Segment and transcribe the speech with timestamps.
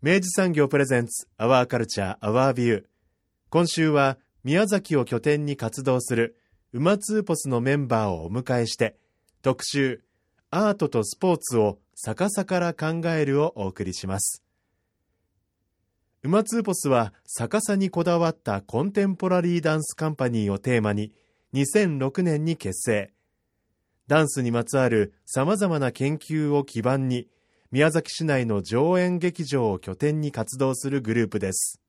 [0.00, 2.84] 明治産業プレゼンツアワーカルチャーアワービュー
[3.50, 6.36] 今週は宮崎を拠点に活動する
[6.72, 8.96] ウマツーポスのメンバーをお迎えして
[9.42, 10.04] 特集
[10.52, 14.44] アートとスポーツを逆さから考えるをお送りします。
[16.22, 21.12] ウマツーポスは逆さにこだわったコンテンポラリーダンスカンパニーをテーマに
[21.54, 23.12] 2006年に結成。
[24.06, 27.26] ダンスにまつわるさまざまな研究を基盤に
[27.70, 31.82] 宮崎市内の上演劇場を拠点に活動するグループです。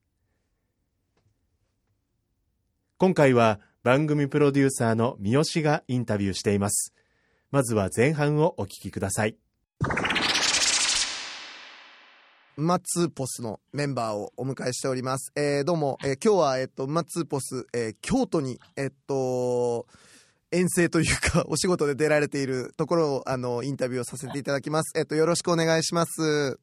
[2.97, 6.93] 今回は番組プロデューサーの三好がインタビューしています。
[7.49, 9.37] まずは前半をお聞きください。
[12.57, 15.31] マッツーポスのメンバーをお迎えしております。
[15.37, 19.87] えー、どうも、えー、今日は、えっと、マッツーポス、えー、京都に、えっと、
[20.51, 24.97] 遠征というか、 お仕事で出られているところを、あの、インタビューをさせていただきます。
[24.97, 26.59] えっと、よろしくお願いします。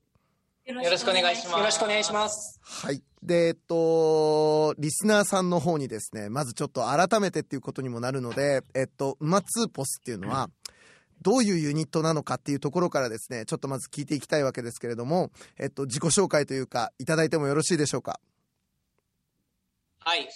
[0.65, 1.59] よろしくお願いします。
[1.59, 2.59] よろしくお願いします。
[2.63, 3.03] はい。
[3.23, 10.51] で、えっと、リスナーさんの方にですね、まずちょっと改めてっていうことにもなるので、えっと、マツーポスっていうのは、
[11.23, 18.21] どういうユニットなのかっていうところからですね、ちょっとまず聞いていきたいわけですけれども、えっと、自己紹介というか、いただいてもよろしいでしょうか？
[20.01, 20.29] はい。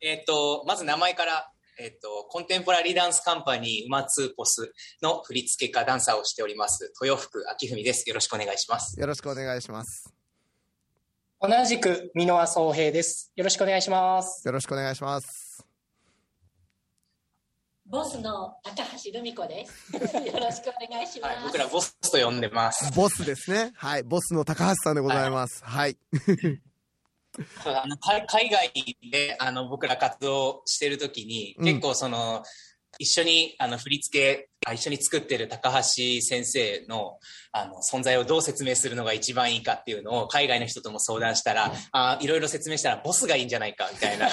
[0.00, 4.72] えっと、まず名前からえっと、コンテンポラリーダンスカンパニー、ウマツーポス
[5.02, 8.08] の振付家、ダンサーをしております、豊福明文です。
[8.08, 9.00] よろしくお願いします。
[9.00, 10.12] よろしくお願いします。
[11.40, 13.32] 同じく、箕輪総平です。
[13.34, 14.46] よろしくお願いします。
[14.46, 15.66] よろしくお願いします。
[17.86, 19.92] ボスの高橋留美子です。
[20.16, 21.34] よろしくお願いします。
[21.34, 22.92] はい、僕らボスと呼んでます。
[22.94, 23.72] ボスですね。
[23.76, 25.64] はい、ボスの高橋さんでございます。
[25.64, 26.71] はい、はい
[28.26, 28.72] 海外
[29.10, 32.42] であの僕ら活動してる時に、結構その、
[32.98, 35.82] 一緒にあの振り付け一緒に作ってる高橋
[36.20, 37.18] 先生の
[37.50, 44.28] あの存在をどう説明するのが一番いいかっていうのを海外の人とも相談したら、あいろいろ説明したらボスがいいんじゃないかみたいな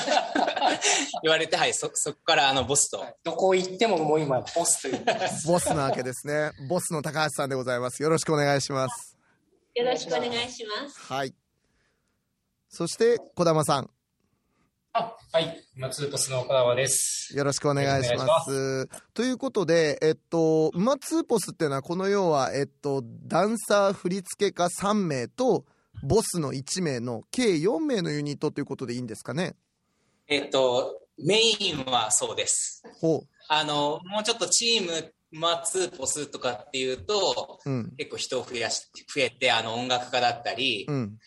[1.23, 3.05] 言われて、はい、そそこからあのボスと。
[3.23, 5.05] どこ行ってももう今ボスという。
[5.47, 6.51] ボスなわけですね。
[6.67, 8.03] ボスの高橋さんでございます。
[8.03, 9.17] よろしくお願いします。
[9.75, 10.99] よろしくお願いします。
[10.99, 11.33] はい。
[12.69, 13.90] そして、小玉さん。
[14.94, 15.59] あ、はい。
[15.75, 17.35] マツーポスの小玉です。
[17.35, 18.88] よろしくお願いします。
[19.16, 25.66] ということで、えっと、マツーポスっていうのは、この要は、えっと、ダンサー振付家3名と、
[26.03, 29.56] ボスの1名の計4名のユニットということでいいんですかね？
[30.28, 32.84] えっと、メインはそうです。
[33.02, 33.28] ほう。
[33.47, 41.18] あの、もうちょっとチームマツーポスとかっていうと、うん、結構人を増やし、増えて、あの、音楽家だったり、うん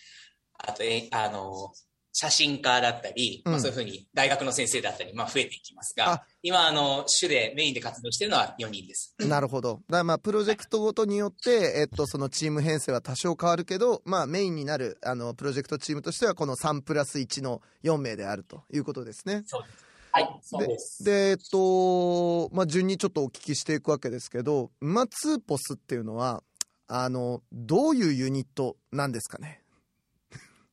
[0.66, 1.72] あと、え、あの、
[2.12, 9.16] 写真家だったり、うん、まあ、そういうふうに大学の先生だったり、まあ、増えていきますが、今、あの、主でメインで活動しているのは4人です。
[9.18, 9.74] なるほど。
[9.74, 19.42] だからまあ、プロジェクトごとによって、えっと、そのチーム編成は多少変わるけど、まあ、メインになる、あの、プロジェクトチームとしては、この3プラス1の4名であるということですね。
[19.46, 19.92] そうです。
[20.12, 21.04] はい、そうです。
[21.04, 26.42] で、えっと、まあ、順にちょっとお聞きしていくわけですけど、マツーポスっていうのは、
[26.86, 29.61] あの、どういうユニットなんですかね？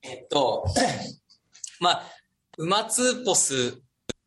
[0.01, 0.65] えっと、
[1.79, 2.03] まあ、
[2.57, 3.81] 馬ツーポス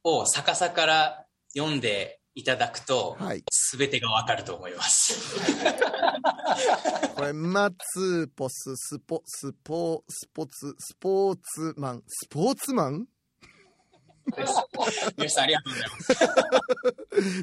[0.04, 1.26] を逆さから
[1.56, 3.16] 読んでいただくと、
[3.50, 5.36] す、べ、てがわかると思います。
[7.14, 13.06] これ、馬ツーポス、スポ、スポ、スポツ、スポーツマン、スポーツマン？
[15.16, 16.14] よしさん、ありがとうございます。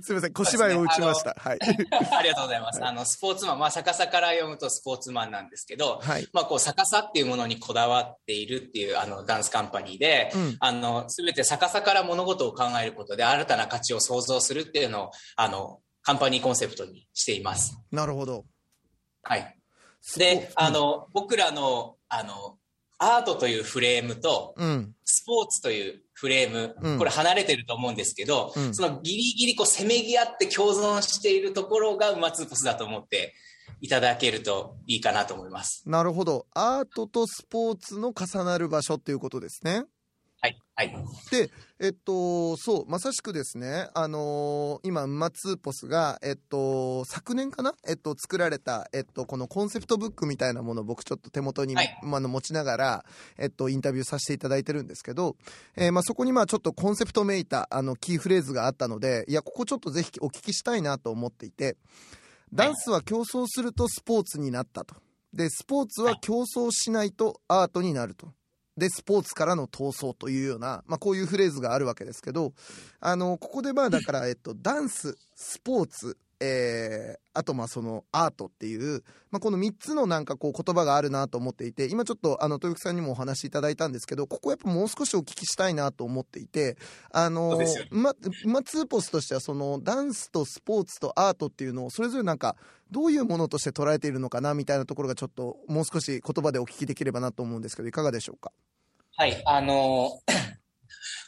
[0.03, 1.35] すみません、小芝居を打ちました。
[1.37, 1.59] はい。
[1.61, 2.83] ありがとうございます。
[2.83, 17.77] あの、スポーツマン、まあ、逆さから読むとスポーツマンなんですけど、はい、まあ、こう、逆さっていうものにこだわっているっていう、あの、ダンスカンパニーで、うん、あの、すべて逆さから物事を考えることで、新たな価値を創造するっていうのを、あの、カンパニーコンセプトにしています。
[17.91, 18.45] なるほど。
[19.23, 19.55] はい。
[20.17, 22.57] で、あの、僕らの、あの、
[22.99, 24.93] アートというフレームと、うん。
[25.05, 33.33] スポーツというフレーム、うんこれ離れてると思うんですけど、うんそのギリギリこうせめぎ合って共存しているところが馬ツーポスだと思って
[33.81, 35.83] いただけるといいかなと思います。
[35.85, 36.45] なるほど。
[36.53, 39.85] アートとスポーツの重なる場所っていうことですね。
[40.41, 40.57] はい。
[40.75, 40.95] はい。
[41.31, 53.05] で、えっと、そう、まさしくですね、あのー今、馬ツーポスが、えっと、昨年かなえっと、作られた、えっと、このコンセプトブックみたいなものを僕ちょっと手元に、はいまああの持ちながら、
[53.37, 55.35] えっと、インタビューさせていただいてるんですけど、
[55.75, 61.75] えーまあ、そこにまあちょっとコンセプトめいた、あの、キーフレーズがあったので、いや、ここちょっとぜひお聞きしたいなと思っていて、
[62.53, 64.95] ダンスは競争するとスポーツになったと。
[65.33, 68.33] で、スポーツは競争しないとアートになると。
[68.79, 72.53] で、スポーツからの闘争というような、まあ、こういうフレーズがあるわけですけど、
[72.99, 86.77] あの、ここでまあ、だから、えっと、ダンス、スポーツ、えー、あとまあそのアートっていう、まあ、この3つのなんかこう言葉があるなと思っていて今ちょっとあの豊木さんにもお話しいただいたんですけどここやっぱもう少しお聞きしたいなと思っていて
[87.11, 87.59] あの
[87.91, 88.13] ま
[88.45, 92.55] まツーポスとしてはそのダンスとスポーツとアートっていうのをそれぞれなんか
[92.89, 98.51] どういうものとして捉えているのかなみたいなところがちょっともう少し言葉でお聞きできればなと思うんですけどいかがでしょうか？
[99.15, 99.41] はい。
[99.45, 100.21] あの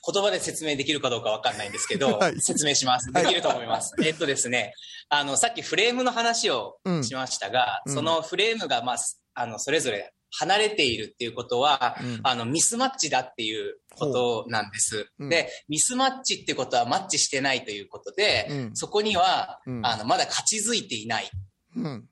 [0.06, 2.42] 言葉で説明できるかどうかわかんないんですけど、 はい。
[2.42, 3.12] 説明します。
[3.12, 3.94] できると思います。
[4.04, 4.74] えっとですね、
[5.10, 7.04] あの、さっきフレームの話をうん。
[7.04, 7.94] しましたが、うん。
[7.94, 8.98] そのフレームが、まあ、
[9.36, 12.20] あの、それぞれ離れているっていうことは、うん。
[12.24, 15.08] あの、ミスマッチだっていうことなんです。
[15.20, 15.30] うん。
[15.30, 18.72] で、ミスマッチってことはマッチしてないということで、うん。
[18.76, 19.86] そこには、うん。
[19.86, 21.30] あの、まだ勝ちづいていない。
[21.76, 22.08] うん。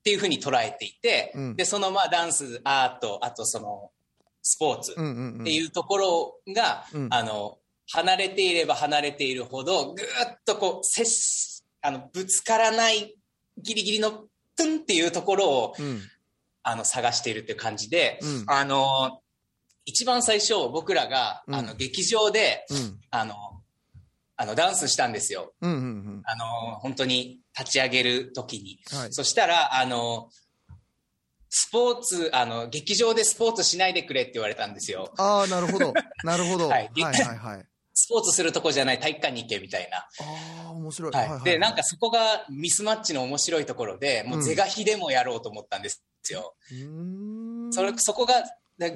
[0.00, 1.56] っていうふうに捉えていて、うん。
[1.56, 3.90] で、そのまあダンス、アート、あとその
[4.42, 4.94] スポーツ。
[4.96, 5.40] うんうんうん。
[5.42, 7.08] っていうところが、うん。
[7.10, 7.58] あの、
[7.92, 13.14] 離れていれば離れているほど、ぐーっとこう、接し、あの、ぶつからない
[13.58, 14.10] ギリギリの
[14.56, 16.00] トゥンっていうところを、うん。
[16.62, 18.44] あの、探しているっていう感じで、うん。
[18.46, 19.20] あの、
[19.86, 21.54] 一番最初僕らが、うん。
[21.54, 23.00] あの、劇場で、うん。
[23.10, 23.34] あの、
[24.36, 25.52] あの、ダンスしたんですよ。
[25.60, 28.78] うんうんあの、本当に立ち上げる時に。
[28.92, 29.12] うんはい。
[29.12, 30.30] そしたら、あの、
[31.50, 35.12] スポーツ、あの、劇場でスポーツしないでくれって言われたんですよ。
[35.18, 35.92] ああなるほど
[36.24, 39.98] なるほどは はいいはいはいスポーツするとこじゃない体育館に行けみたいな。
[39.98, 41.44] ああ面白いはい。
[41.44, 46.02] で、なんかそこがミスマッチの面白いところで、もう是が非でもやろうと思ったんです
[46.32, 46.54] よ。
[46.70, 48.44] うーんそれ、そこが、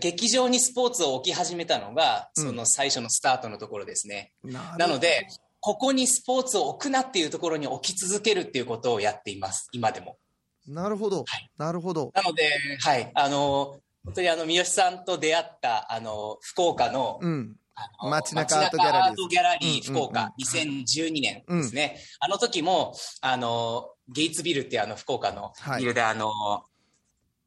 [0.01, 4.33] 劇場にスポーツを置き始めたのが、うんその最初のスタートのところですね。
[4.43, 5.27] なるなので、
[5.61, 10.17] ここにスポーツを置くなっていうところに置き続けるっていうことをやっています、今でも。
[10.67, 11.51] なるほど、はい。
[11.57, 12.11] なるほど。
[12.15, 12.51] なので、
[12.81, 17.57] はい、あの、本当にあの、三好さんと出会った、あの、福岡の、うん。
[18.01, 19.13] 街中アートギャラリー。
[19.13, 21.99] ートギャラリーうん福岡、2012年ですね。
[22.21, 25.81] あの時も、あの、ゲイツビルっていうあの、福岡のはい。
[25.81, 26.31] ビルで、あの、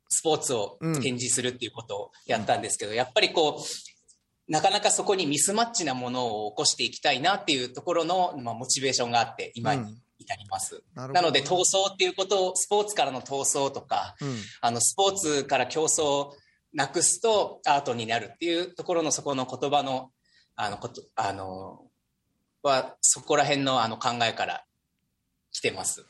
[0.10, 0.94] スポーツをうん。
[1.02, 10.84] 展示するっていうことをやったんですけど、やっぱりこう、なかなかそこにミスマッチなものを起こしていきたいなっていうところの、まあ、モチベーションがあって、今に至ります。
[10.96, 16.36] なので、逃走っていうことを、スポーツからの逃走とか、うんあの、スポーツから競争を
[16.74, 20.12] なくすとアートになるっていうところのそこの言葉の、
[20.56, 21.88] あの、こと、あの、
[22.64, 24.64] は、そこら辺のあの考えから
[25.52, 26.06] 来てます。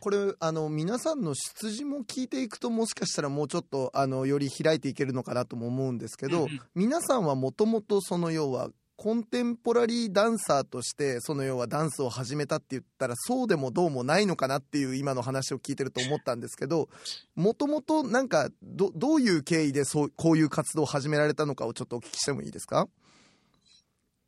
[0.00, 8.68] これあの皆さんの出自も聞いていくともしかしたらもうちょっとあのより開いていけるのかなとも思うんですけど、皆さんはもともとその要は
[9.02, 16.90] コンテンポラリーダンサーとしてその要はダンスを始めたって言ったらそうでもどうもないのかなっていう今の話を聞いてると思ったんですけど
[17.34, 22.88] もともとなんかどどういう経緯でそうこういう活動を始められたのかをちょっとお聞きしてもいいですか？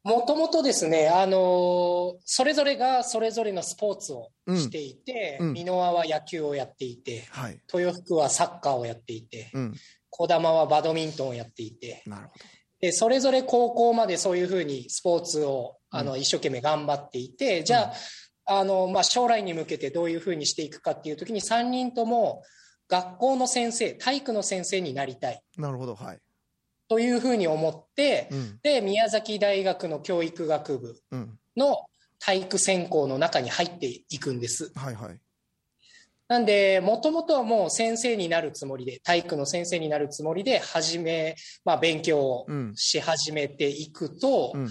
[0.05, 5.49] もともとですね、あのーそれぞれがそれぞれのスポーツをしていて、うん。
[5.49, 9.75] うん箕輪は野球をやっていて、はい、豊福はサッカーをやっていて、うん、
[10.09, 12.33] 児玉はバドミントンをやっていて、なるほ
[12.83, 17.93] でそれぞれ高校までそういうふうにスポーツをあの、一生懸命頑張っていて、じゃ
[18.47, 22.43] あ、あのまあ、将来に向けてどういうふうにしていくかっていう時に3人とも
[22.89, 25.41] 学校の先生体育の先生になりたい。
[25.57, 26.19] どなるほどはい、
[26.89, 28.59] というふうに思って、うん。
[28.63, 31.77] で宮崎大学の教育学部うん、の
[32.19, 34.73] 体育専攻の中に入っていくんです。
[34.75, 35.21] はいはい
[36.33, 42.73] なんで、もともとはもう先生になるつもりで、体育の先生になるつもりで、始め、まあ、勉強をうん。
[42.75, 44.71] し始めていくと、うん。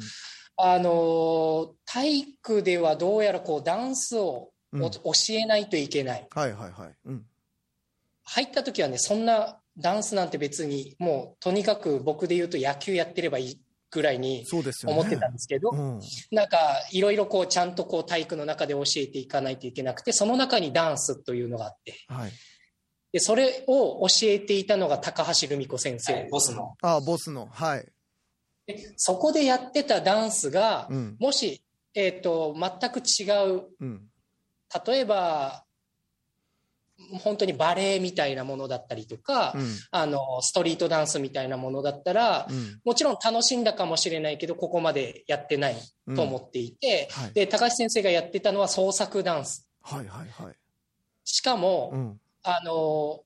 [0.57, 4.83] あの、体育ではどうやらこう、ダンスをうん。
[4.83, 6.27] お教えないといけない。
[6.33, 6.95] はいはいはい。
[7.05, 7.25] うん。
[8.23, 15.99] 入った時はね、そんなダンスなんて別に、もう、とにかく僕で言うと野球やってればいいぐらいにそうですよね思ってたんですけど、うん
[16.31, 16.57] なんか、
[16.91, 22.31] いろいろこう、ちゃんとこう、体育の中で教えていかないといけなくて、その中にダンスというのがあって、はい
[23.11, 26.13] で、それを教えていたのが高橋留美子先生。
[26.13, 26.75] はいボスの。
[26.81, 27.47] ああ、ボスの。
[27.51, 27.85] はい。
[28.67, 31.17] でそこでやってたダンスが、うん。
[31.19, 31.61] もし、
[31.93, 33.25] えっ、と、全く違
[33.57, 34.07] う、うん。
[34.87, 35.65] 例えば、
[37.19, 39.75] 本当にバレエみたいなものだったりとか、うん。
[39.91, 42.79] あの、ストリートダンスみたいなものだったら、うん。
[42.83, 45.77] もちろん楽しんだかもしれないけど、ここまでやってない
[46.07, 47.33] うんと思っていて、はい。
[47.33, 49.67] で、高橋先生がやってたのは創作ダンス。
[49.81, 50.55] はいはいはい。
[51.23, 52.21] しかも、うん。
[52.43, 53.23] あの、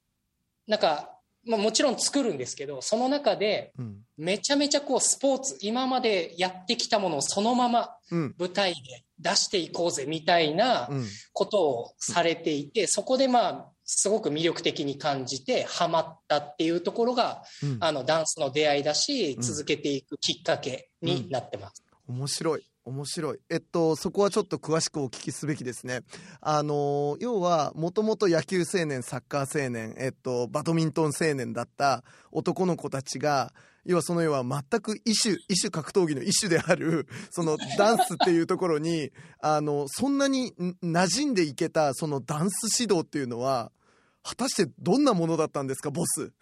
[0.67, 1.11] なんか、
[1.45, 4.04] まあ、もちろん作るんですけど、その中で、うん。
[4.17, 8.35] めちゃめちゃこうスポーツ、今までやってきたものをそのままうん。
[8.37, 11.05] 舞台で出していこうぜみたいなうん。
[11.33, 17.77] ことをされていて、そこでまあ、すごく魅力的に感じて、ハマったっていうところが、うん。
[17.81, 21.83] あの、ダンスの出会いだしう、ん続けていくきっかけになってます。
[22.07, 26.01] 面白い面白いえっとそこはちょっと詳しくお聞きすべきですね
[26.39, 33.53] あの要はもともと野球青年サッカー青年えっとバドミントン青年だった男の子たちが
[33.85, 43.71] 要はその要は全く異種異種格闘技の一種であるそのダンスっていうところにあのそんなにん馴染んでいけたそのダンス指導っていうのは
[44.23, 46.31] 果たしてどんなものだったんですかボス？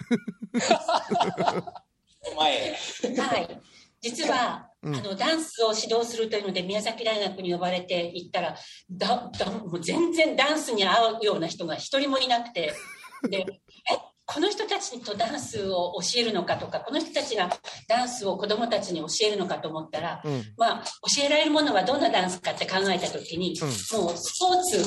[2.38, 2.76] 前。
[3.18, 3.62] はい。
[4.02, 8.56] 実は、うんあの、ダンスを指導するというので、宮崎大学に呼ばれて行ったら、
[8.92, 12.74] だ、だ、もう全然ダンスに合うような人が一人もいなくて、
[13.30, 17.50] で、え、この人たちとダンスを教えるのかとか、この人たちが
[17.88, 20.54] ダンスを子供たちに教えるのかと思ったら、うん。
[20.58, 20.84] まあ、
[21.16, 24.86] 教えられるものはどんなダンスかって考えたときに、もうスポーツ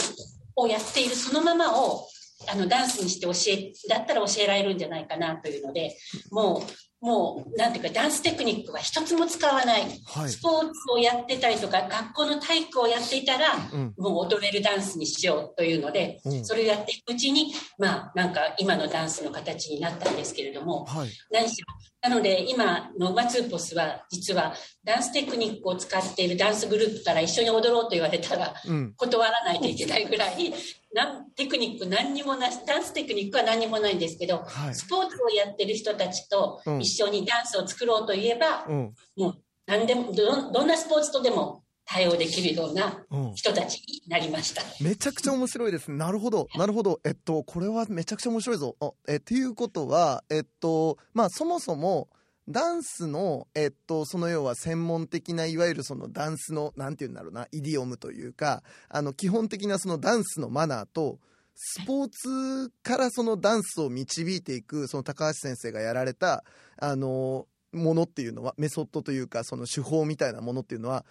[0.56, 2.06] をやっているそのままを、
[2.48, 5.96] あの、ダンスにして教え、だったら教えられるんじゃないかなというので、
[6.30, 6.62] もう、
[7.00, 9.82] もう、なんていうか、ダンステクニックは一つも使わない。
[10.06, 21.66] はいスポーツをやってたりとか、学校の体育をやっていたら、うんもう踊れるダンスにしようというので、うんそれをやっていくうちに、まあ、なんか今のダンスの形になったんですけれども、はい何しろ。
[22.08, 30.54] なので、今のマツーポスは、実はダンステクニックを使っているダンスグループから一緒に踊ろうと言われたら、うん断らないといけないぐらい、
[30.92, 44.62] なんテクニック何にもなし、ダンステクニックは何にもないんですけど、はいスポーツをやってる人たちとうん一緒にダンスを作ろうといえば、うんもう何でもど、どんなスポーツとでも対応できるようなうん人たちになりました。
[44.82, 45.98] めちゃくちゃ面白いですね。
[45.98, 46.48] なるほど。
[46.54, 47.00] なるほど。
[47.04, 48.76] えっと、これはめちゃくちゃ面白いぞ。
[48.80, 52.08] あえ、っていうことは、えっと、まあ、そもそも、
[52.48, 61.18] ダンスの、えっと、その要は専門的な、いわゆるそのダンスの、なんていうんだろうな、イディオムというか、あの、基本的なそのダンスのマナーと、
[61.54, 66.44] スポーツからそのダンスを導いていく、その高橋先生がやられた、
[66.78, 71.04] あの、ものっていうのは、メソッドというか、その手法みたいなものっていうのは、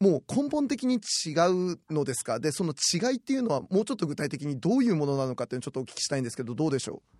[0.00, 2.38] もう根本的に違うのですか？
[2.38, 7.17] でその違いっていうのはもうちょっと具体的にどういうものなのかっていうのをちょっとお聞きしたいんですけどどうでしょ根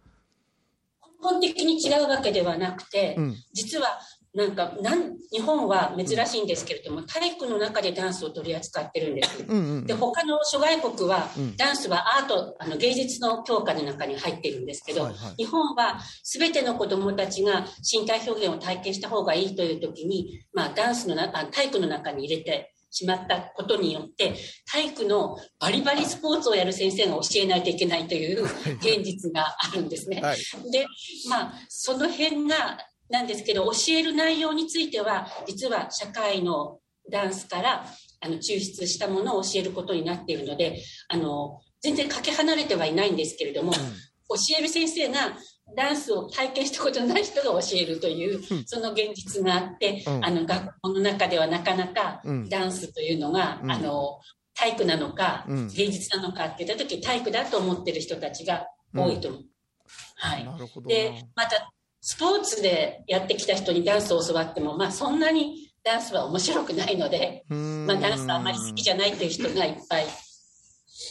[1.21, 3.99] 本的に違うわけではなくて、う、うん、実は
[4.35, 9.45] なんかなん日本は珍しいんですけれども、体育の中でダンスを取り扱ってるんです。
[9.47, 11.57] うんうんで他の諸外国は、うん。
[11.57, 15.45] ダンスはアートあの芸術の教科の中に入っているんですけど、はいはい。
[15.45, 24.35] 日本は全ての子どもたちが身体表現を体験した方がいいという時に、まあ、ダンスのなあ体育の中に入れてしまったことによって
[24.71, 30.21] 体育のバリバリスポーツをやる先生が教えないといけないという現実があるんですね。
[30.21, 30.39] はい。
[30.73, 30.87] で
[31.29, 32.79] まあその辺が
[33.11, 36.79] なんですけど教える内容については実は社会の
[37.11, 37.87] ダンスから
[38.21, 43.79] あの抽出したものを教えることになっているのであの全然かけ離れてはいないんですけれども、教
[44.59, 45.33] える先生が
[45.77, 48.65] ダンスを体験したことのない人が教えるという、うん。
[48.67, 50.25] その現実があって、うん。
[50.25, 52.49] あの学校の中ではなかなかうん。
[52.49, 53.71] ダンスというのが、うん。
[53.71, 54.21] あの
[54.55, 55.69] 体育なのか、うん。
[55.69, 59.43] 芸術なのかって言った時体育だと思ってる人たちが多いと思う。
[60.17, 60.47] はい、
[60.87, 70.07] でまたスポーツでやってきた人にダンスを教わっても、まあ、そんなにダンスは面白くないので、まあ、ダンスあんまり好きじゃないっていう人がいっぱい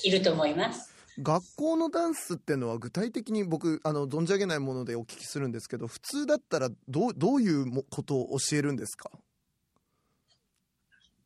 [0.04, 0.87] いると思います。
[1.22, 9.10] 学校のダンスっていうのは具体的に僕あの存じ上げないものでお聞きするんですけど普通だったらどうどういうもことを教えるんですか？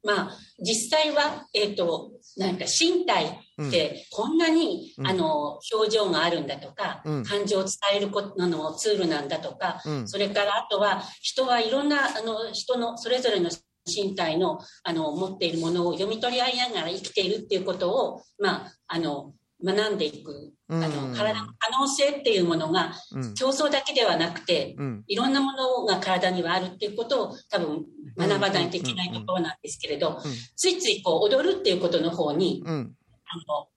[0.04, 5.08] まあ、実際は、えっ、と、なんか身体ってこんなに、うん。
[5.08, 7.24] あの、表情があるんだとか、うん。
[7.24, 10.08] 感情を伝えることのツールなんだとか、うん。
[10.10, 13.52] それからあとは人はいろんな、あの、人のそれぞれの
[13.86, 20.82] 身体の、あの、持っているものを読み取り合いながら生きているっていうことを、まあ、あの、学んでいく、あうん。
[20.82, 23.34] の、体の可能性っていうものが、うん。
[23.34, 25.04] 競争だけではなくて、うん。
[25.08, 27.86] いろんなものが体にはあるっていうことを多分
[28.18, 30.20] 学ばないといけないところなんですけれど、
[30.56, 32.96] ついついこう踊るっていうことの方に、うん。
[33.26, 33.68] あの、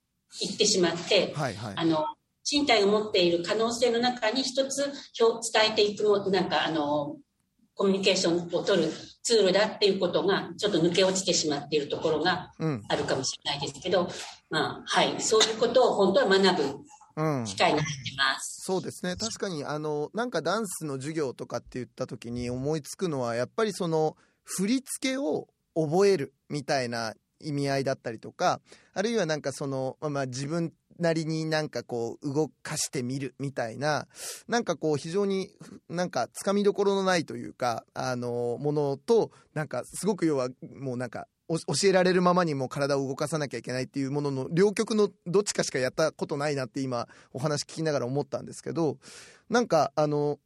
[0.41, 1.73] 行ってしまって、はいはい。
[1.75, 2.05] あの、
[2.49, 7.17] 身体が持っている可能性の中に一つ伝えていくもなんかあの
[7.75, 8.91] コミュニケーションを取る
[9.21, 12.51] ツールだっていうことがちょっと抜け落ちてしまっているところが
[12.87, 14.07] あるかもしれないですけど、うん、
[14.49, 15.21] まあはい。
[15.21, 19.15] そういうことを本当は学ぶ機会になってます、うん、そうですね。
[19.15, 28.61] 確かにあのなんかダンスの授業とかって言った時に思いつくのはやっぱりその振り付けを覚えるみたいな意味合いだったりとか
[28.93, 34.07] あるいはなんかその、まあ、自分なりになんかこう動かしてみるみたいな
[34.47, 35.49] なんかこう非常に
[35.89, 40.49] なんかつかみどころのないというかあのものとなんかすごく要は
[40.79, 48.97] もうなんか教えられるままにも体を動かさなきゃいけないっていうものの両極のどっちかしかやったことないなって今お話聞きながら思ったんですけど
[49.49, 50.39] なんかあの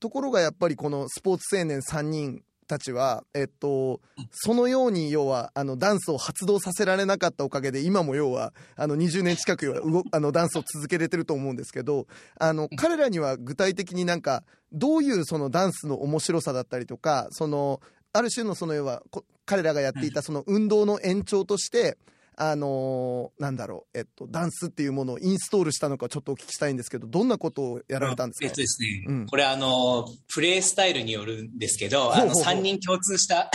[0.00, 12.06] ところがやっぱりこのスポーツ青年3人たちは、えっと、そのように要はあのダンスを発動させられなかったおかげで今も要はあの20年近く動あのダンスを続けれてると思うんですけど
[12.38, 17.80] あの彼らには具体的になんかどういうそのダンスの面白さだったりとかその
[18.12, 19.02] ある種のその要は
[19.44, 21.98] 彼らがやっていたその運動の延長として、
[22.36, 28.46] あのー、なんだろう、えっと、ダンスっていうものをインストールしたのかちょっとお聞きしたいんですけど、どんなことをやられたんですか？
[28.46, 33.50] えっとですね、うん、これあの、プレイスタイルによるんですけど、あの、3人共通した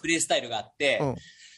[0.00, 1.00] プレイスタイルがあって、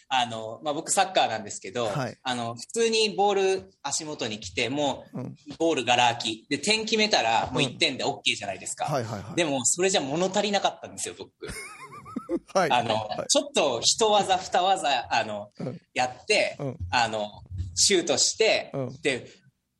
[0.08, 6.46] あの、まあ、僕サッカーなんですけど、はい、あの、普通にボール足元に来て、もう、ボールがら空き。
[6.48, 8.86] で、点決めたら、もう1点で OK じゃないですか。
[9.34, 11.30] でも、それじゃ物足りなかったんですよ、僕。
[12.52, 17.30] はい、あの、はい、ちょっと一技二技、あの、うん、やって、うん、あの、
[17.74, 19.26] シュートして、うん、で、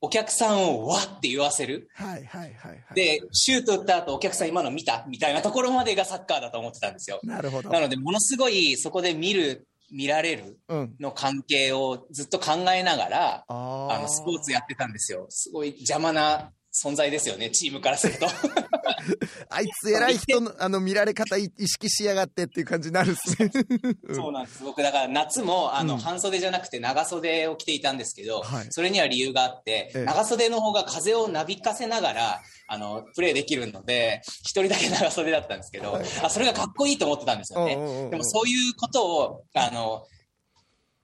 [0.00, 1.88] お客さんをわって言わせる。
[1.94, 5.04] はいはいはい、はい、で、シュート打った後お客さん今の見た？
[5.08, 7.20] みたいなところまでがサッカーだと思ってたんですよ。
[7.22, 7.70] なるほど。
[7.70, 10.58] なので、ものすごいそこで見る、見られる
[11.00, 15.26] の関係をずっと考えながら、あの、スポーツやってたんですよ。
[15.30, 18.26] すごい邪魔な存在ですよね、チームからすると。
[19.48, 23.50] あいつ偉い人の あの見られ方意識しやがってっていう感じになるっすね。
[24.12, 24.62] そうなんです。
[24.64, 37.76] 僕だから夏もあの、半袖じゃなくて長袖を着ていたんですけど、はい、それには理由があって、ええ、長袖の方が風をなびかせながら、あの、プレイできるので、一人だけ長袖だったんですけど、はい、あそれがかっこいいと思ってたんですよね。
[38.10, 40.06] でもそういうことを、あの、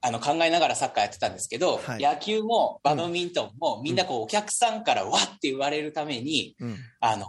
[0.01, 7.25] あの考えながらサッカーやってたんですけど、はい、野球もバドミントンも、みんなこうお客さんからわって言われるために、うん、あの、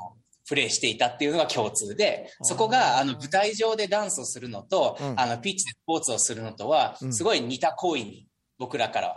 [0.48, 8.26] プレイしていたっていうのが共通で、そこがあの舞台上でダンスをするのと、うん、あのピッチでスポーツをするのとは、すごい似た行為に
[8.58, 9.08] 僕らから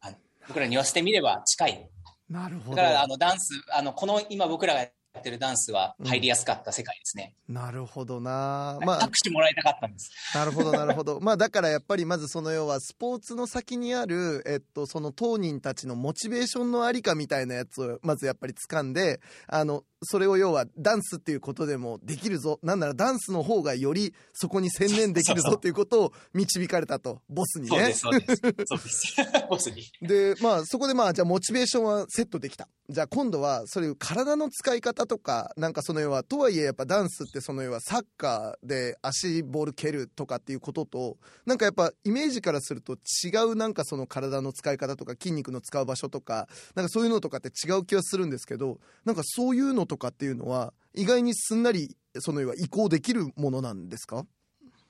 [0.00, 0.14] は、
[0.48, 1.90] 僕らに言わせてみれば近い。
[2.30, 2.76] なるほど。
[2.76, 7.34] だからあのダンス、あの、この今僕らがやってるダンスは入りやすかった世界ですね。
[7.48, 8.78] うん、なるほどな。
[8.82, 10.10] まあ、拍手もらいたかったんです。
[10.34, 11.20] なるほど、なるほど。
[11.20, 22.58] まあ、だからやっぱりまずその要はスポーツの先にある、えっと、その当人たちのモチベーションのありかみたいなやつをまずやっぱり掴んで、あの、それを要はダンスっていうことでもできるぞ。
[22.62, 27.20] なんならダンスの方がよりそこに専念できるぞっていうことを導かれたと。
[27.28, 27.92] ボスにね。
[27.92, 28.66] そうです、そうです。
[28.66, 29.16] そうです。
[29.48, 29.82] ボスに。
[30.06, 32.68] で、まあそこでまあじゃあモチベーションはセットできた。
[32.88, 54.24] じゃあ今度はそういう体の使い方とか、なんかその要は、とはいえやっぱダンスってその要はサッカーで足ボール蹴るとかっていうことと、なんかやっぱイメージからすると違うなんかその体の使い方とか筋肉の使う場所とか、なんかそういうのとかって違う気はするんですけど、なんかそういうのとかっていうのは意外にすんなりその移行できるものなんですか？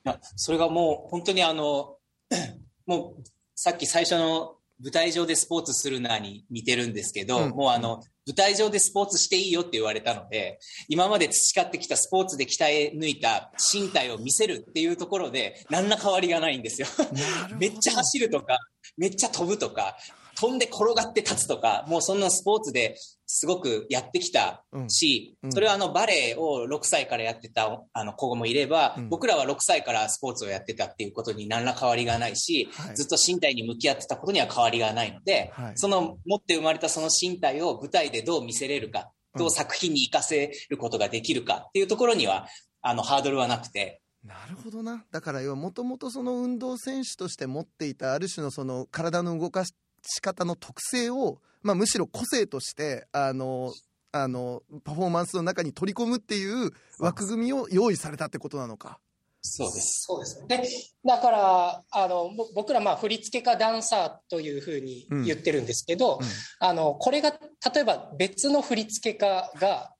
[0.06, 1.96] いやそれがもう本当にあの
[2.86, 3.22] もう
[3.54, 10.58] さっき最初の舞台上でスポーツするなに似てるんですけど、うん、もうあの舞台上でスポーツしていいよって言われたので
[10.88, 16.86] 今まで培ってきたスポーツで鍛え抜いた身体を見せるっていうところで何ら変わりがないんですよ。
[17.58, 18.58] めっちゃ走るとか
[18.96, 19.96] めっちゃ飛ぶとか
[20.40, 25.48] 飛んで転がって立つとか、もうそんなスポーツですごくやってきたし、うん。
[25.48, 42.46] うん、それはあのバレエを6歳からやってたあの子もいれば、うん、僕らは6歳からスポーツをやってたっていうことに何ら変わりがないし、はい、ずっと身体に向き合ってたことには変わりがないので、はい、その持って生まれたその身体を舞台でどう見せれるか、どう作品に活かせることができるかっていうところには、
[42.80, 45.04] あの、ハードルはなくて、なるほどな。
[45.10, 53.72] だから要はもともとその運動選手として持っていたある種のその体の動かし仕方の特性を、まあ、むしろ個性としてあの
[54.12, 58.98] あのパフォーマンスの中に取り込むっていう枠組みを用意されたってことなのか。
[59.42, 60.02] そうです。
[60.02, 60.44] そうです。
[60.46, 67.30] で、だから、あの、僕ら、まあ、振付家ダンサーというふうに言ってるんですけど、うんうん、あの、これが、
[67.74, 69.94] 例えば別の振付家が、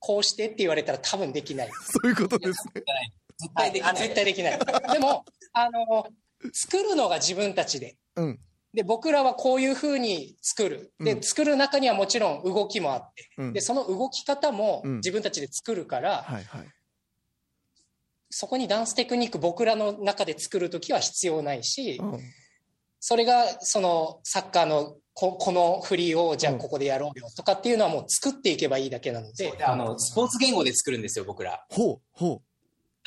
[0.00, 1.70] こうしてって言われたら多分できない。
[1.82, 2.84] そういうことですね。
[3.40, 3.96] 絶対できない。
[3.96, 4.58] 絶対できない。
[4.92, 5.24] でも、
[5.54, 6.06] あの、
[6.52, 7.96] 作るのが自分たちで。
[8.14, 8.40] うん。
[8.74, 10.92] で、僕らはこういうふうに作る。
[11.00, 11.22] で、うん。
[11.22, 13.52] 作る中にはもちろん動きもあって、うん。
[13.52, 14.96] で、その動き方もうん。
[14.96, 16.68] 自分たちで作るから、はいはい。
[18.30, 22.20] そこにダンステクニック僕らの中で作るときは必要ないし、うん。
[23.00, 26.58] それがそのサッカーのここの振りをじゃあうん。
[26.58, 31.64] ここでやろうよとかっていうのはもう作っていけばいいだけなので、であの、スポーツ言語で作るんですよ、僕ら。
[31.70, 32.42] ほうほ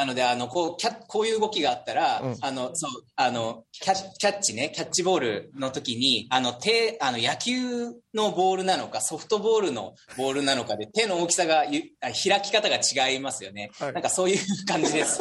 [0.02, 13.70] なので、あの、こう、キャこういう動きがあったら、うんあの、そう、あの、キャキャッチね、キャッチボールの時に、あの、手、あの、野球のボールなのか、ソフトボールのボールなのかで、手の大きさがゆ、あ開き方が違いますよね。
[13.80, 15.20] はいなんかそういう感じです。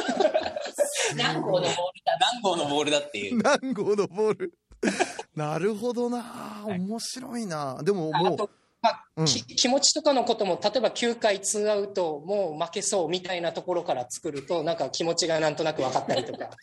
[1.14, 3.42] 何号のボールだ何号のボールだっていうう。。
[3.42, 4.54] 何号のボール。
[5.36, 6.64] なるほどな。
[6.66, 7.82] 面白いな。
[7.82, 8.50] でももあと、
[8.82, 16.50] まあうんき気持ちとかのことも例えば9回ツーアウトもう負けそうみたいなところから作るとなんか気持ちがなんとなく分かったりとか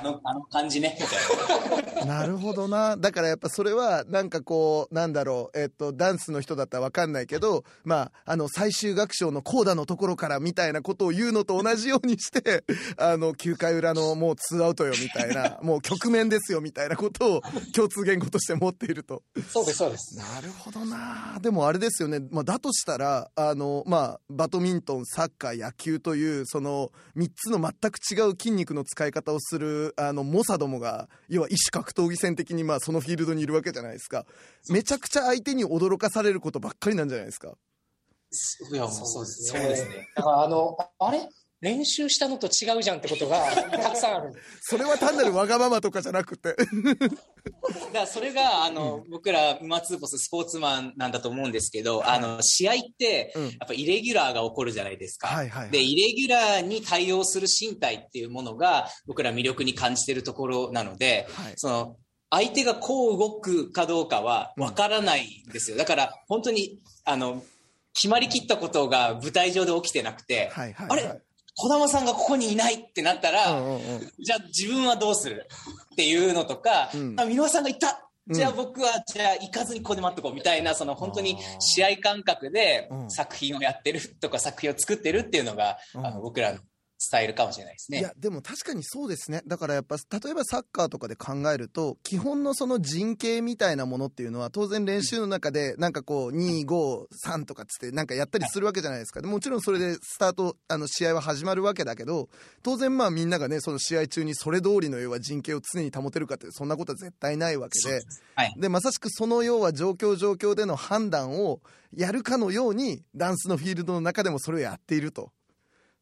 [0.00, 2.02] あの、あの感じね、みたいな。
[2.02, 2.96] う、なるほどな。
[2.96, 12.64] だからやっぱそれは、なんかこう、なんだろう、えっと、ダンスの人だったらわかんないけど、まあ、あの、最終楽章のコーダのところからみたいなことを言うのと同じようにして、
[12.96, 17.42] あの、9回裏のもうツーアウトよみたいな、もう局面ですよみたいなことを
[17.74, 19.22] 共通言語として持っていると。
[19.50, 21.38] そうですそうですなるほどな。
[21.40, 34.26] でもあれですよね、まあ、だとしたらあの、まあ、バドミントンサッカー野球というその3つの全く違う筋肉の使い方をするあの猛者どもが要は異種格闘技戦的にまあそのフィールドにいるわけじゃないですか。
[34.70, 37.54] めちゃくちゃ相手に驚かされることばっかりなんじゃないですか。
[38.72, 39.42] いや、そうです。
[39.44, 40.08] そうですね。
[40.14, 41.28] だからあのあれ
[41.60, 44.32] 練習したのと違うじゃんってことが たくさんある。
[44.60, 46.54] それは単なるわがままとかじゃなくて。
[46.94, 53.44] だからそれが、あの、僕ら、馬ツーポススポーツマンなんだと思うんですけど、あの、試合って、うん。
[53.44, 55.28] やっぱイレギュラーが起こるじゃないですか。
[55.28, 55.70] はいはいはい。
[55.70, 61.52] で、イレギュラーに対応する身体っていうものが、僕ら魅力に感じてるところなので、はい。
[61.56, 61.96] その、
[62.30, 65.76] 相手がこう動くかどうかはわからないんですよ。
[65.76, 67.42] だから、本当に、あの、
[67.94, 71.20] 決まりきったことが舞台上で起きてなくて、はいはい、あれ？
[71.58, 73.80] 児玉さんがここにいないってなったら、うんうんうん。
[74.20, 75.48] じゃあ自分はどうする
[75.92, 77.16] っていうのとか、うん。
[77.18, 83.10] あ、箕輪さんが行ったじゃあうん僕は、じゃあ行かずにここで待っとこうみたいな、その本当に試合感覚でうん。
[83.10, 86.06] 作品をやってるとか作品を作ってるっていうのが、うん。
[86.06, 86.60] あの僕らの
[86.98, 88.00] スタイルかもしれないですね。
[88.00, 89.42] いやでも確かにそうですね。
[89.46, 99.22] だからやっぱ例えばサッカーとかで考えると基本のその陣形みたいなものっていうのは当然練習の中でなんかこう253とかっつってなんかやったりするわけじゃないですか。
[99.22, 102.28] でもちろんそれでスタートあの試合は始まるわけだけど
[102.64, 108.00] 当然まあみんながねその試合中にそれ通りの要は陣形を常に保てるかってそんなことは絶対ないわけで。
[108.34, 108.54] はい。
[108.58, 111.60] でまさしくその要は状況状況での判断を
[111.94, 115.32] やるかのようにダンスのフィールドの中でもそれをやっていると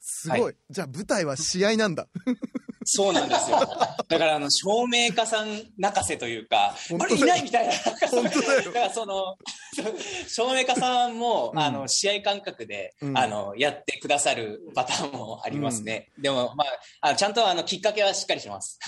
[0.01, 2.09] すごい、はじゃあ舞台は試合なんだ
[2.87, 3.59] そうなんですよ。
[4.09, 7.73] だから、あの、照明家さん泣かせというか、あれいないみたいな。
[8.09, 9.37] 本当だよだから、その、
[10.29, 16.13] 照明家さんも、うんあの、試合感覚で、うんあの、やってくださるパターンもありますね。
[16.19, 16.65] でも、ま
[17.01, 18.79] あ、あちゃんと、あの、きっかけはしっかりします。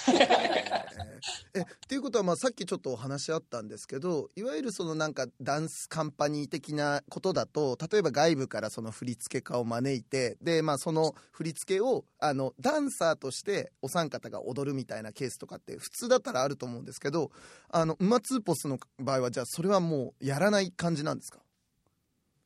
[1.55, 17.31] えっていうことはまあさっきちょっとお話あったんですけどいわゆるそのなんかダンスカンパニー的なことだと例えば外部からその振付家を招いてでまあその振り付けをあのダンサーとしてお三方が踊るみたいなケースとかって普通だったらあると思うんですけど
[17.71, 21.41] あのウマツーポスの場合はじゃあそれはもうやらない感じなんですか？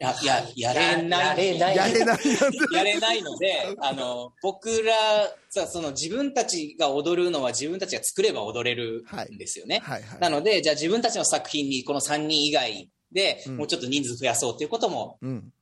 [0.00, 1.26] いや、いや、やれない。
[1.28, 1.76] やれない。
[1.76, 2.28] やれないなんて
[2.74, 4.92] やれないので、あの、僕ら、
[5.48, 9.78] さ、その自分たちが踊るのは自分たちが作れば踊れるんですよね。
[9.85, 10.02] はい。
[10.02, 13.57] はいなので、じゃあ自分たちの作品にこの3人以外でうん。
[13.59, 15.52] もうちょっと人数増やそうということも、うん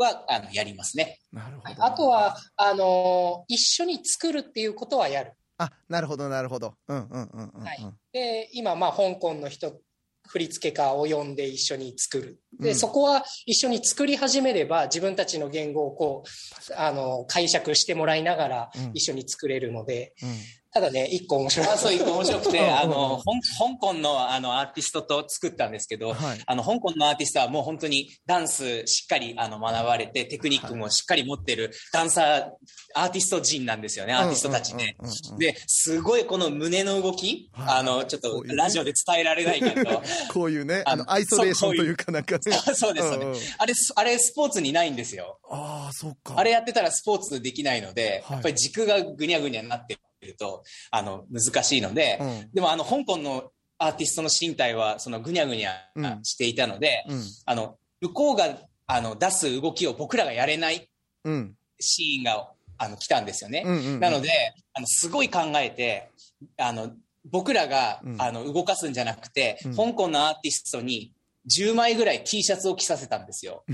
[0.00, 1.18] は、あの、やりますね。
[1.32, 1.84] なるほど。
[1.84, 5.32] あとはあの一緒に作るっていうことはやる。
[5.58, 6.74] あなるほどなるほど。
[6.88, 7.78] うんうんうんうんうん、はい。
[8.12, 9.78] で今まあ香港の人
[10.26, 12.40] 振付家を呼んで一緒に作る。
[12.58, 12.74] で、うん。
[12.74, 18.90] そこは一緒に作り始めれば自分たちの言語をこうあの解釈してもらいながらうん。
[18.94, 20.30] 一緒に作れるので、うん
[20.72, 21.68] ただね一個面白い。
[21.68, 23.20] あそう、一個面白くて、あの、
[23.58, 26.38] 香港のあのアーティストと作ったんですけど、はい。
[26.46, 32.50] あの、香港のアーティストはもう本当にダンスしっかりあの学ばれて、テクニックもしっかり持ってるダンサー、
[32.94, 34.96] アーティスト陣なんですよね、アーティストたちね。
[35.38, 37.78] で、すごいこの胸の動き、はい。
[37.78, 40.02] あの、ちょっことラジオで伝えられないけど、
[40.32, 42.52] こういうねああののアイソレーションというかなんかね。
[42.74, 43.54] そうです、そうです。
[43.58, 45.38] あれ、あれスポーツにないんですよ。
[45.50, 46.34] ああそっか。
[46.36, 48.36] あれやってたらスポーツできないので、はい。
[48.36, 52.50] やっぱり軸がぐにゃぐにゃになってると、あの、難しいので、うん。
[52.52, 57.22] でもあの、香港のアーティストの身体は、そのぐにゃぐにゃうんしていたので、うん。
[57.46, 60.88] あの、向こうが、あの、出す動きを僕らがやれない
[61.24, 61.54] うん。
[61.78, 63.62] シーンが、あの、来たんですよね。
[63.64, 64.00] うんうんうん。
[64.00, 64.30] なので、
[64.74, 66.10] あの、すごい考えて、
[66.58, 66.92] あの、
[67.30, 68.20] 僕らが、うん。
[68.20, 69.76] あの動かすんじゃなくて、うん。
[69.76, 71.12] 香港のアーティストに
[71.50, 73.64] 10枚ぐらい T シャツを着させたんですよ。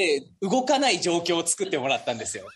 [0.00, 2.46] で、動かない状況を作ってもらったんですよ。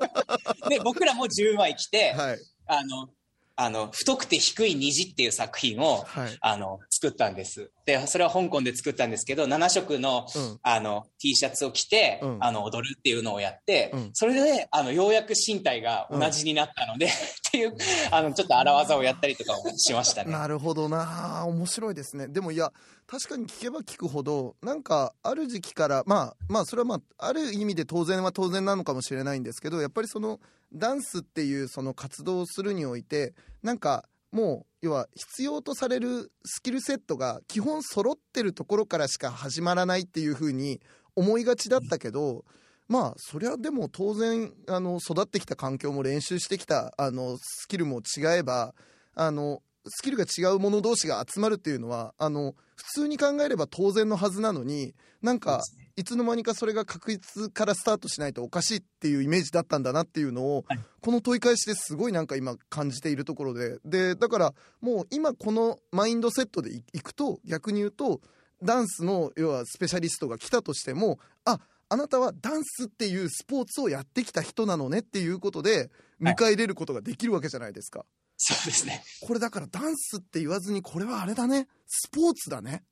[0.70, 2.38] で、僕らも10枚着て、はい。
[2.66, 3.08] あの、
[3.56, 6.38] あの、太くて低い虹っていう作品を、はい。
[6.40, 7.70] あの、作ったんです。
[7.84, 10.58] で、それは香港で作ったんですけど、7色の、うん。
[10.62, 12.38] あの、T シャツを着て、うん。
[12.40, 14.10] あの、踊るっていうのをやって、うん。
[14.14, 17.10] それで、あの、ようやく身体が同じになったので、 っ
[17.52, 17.76] ていう、
[18.10, 20.32] あの、ちょっと荒技をやったりとかもしましたね。
[20.32, 22.28] なるほどな面白いですね。
[22.28, 22.72] でもいや
[23.10, 30.38] 確かに聞けば聞くほどなんかある時期からまあまあそれはまあある意味で当然は当然なのかもしれないんですけどやっぱりその
[30.72, 40.80] ダンスっていうその活動をするにおいてなんかもう要は必要とされるスキルセットが基本揃ってるところからしか始まらないっていうふうに
[41.16, 42.44] 思いがちだったけど
[42.86, 48.72] まあそりゃでも当然あの育ってきた環境も練習してきたあのスキルも違えば
[49.16, 55.62] あのスキルが違う者同士が集まるっていうのはあの普通に考えれば当然のはずなのになんか
[55.96, 60.80] いつの間にかそれが確実からスタートしないとおかしいっていうイメージだったんだなっていうのを、はい。
[61.02, 63.78] この問い返しですごいなんか今感じているところで。
[63.84, 68.22] でだからもう今このマインドセットでいいくと逆に言うと
[68.62, 75.90] ダンスの要はスペシャリストが来たとしてもああなたはダンスっていうスポーツをやってきた人なのねっていうことで
[76.20, 78.06] 迎え入れることができるわけじゃないですか。
[78.42, 79.04] そうですね。
[79.20, 82.84] これだからダンスって言わずにこれはあれだねスポーツだね。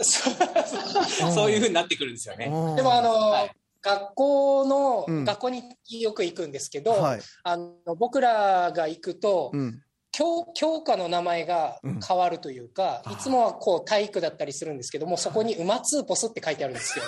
[0.00, 0.34] そう
[1.34, 2.44] そういうふうになってくるんですよね。
[2.44, 2.50] で
[2.82, 5.62] もあの、はい学校の、うん学校に
[6.00, 17.04] よく行くんですけど、はい、あの僕らが行くと、うん、教教科の名前が変わるというか、うんいつもはこう体育だったりするんですけどもそこに「馬ツーポス」って書いてあるんですよ。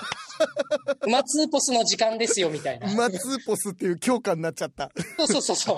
[1.06, 2.86] 馬ツーポスの時間ですよみたいな。
[2.94, 4.90] マツーポスっていう強化になっちゃった。
[5.18, 5.76] そうそうそうそう。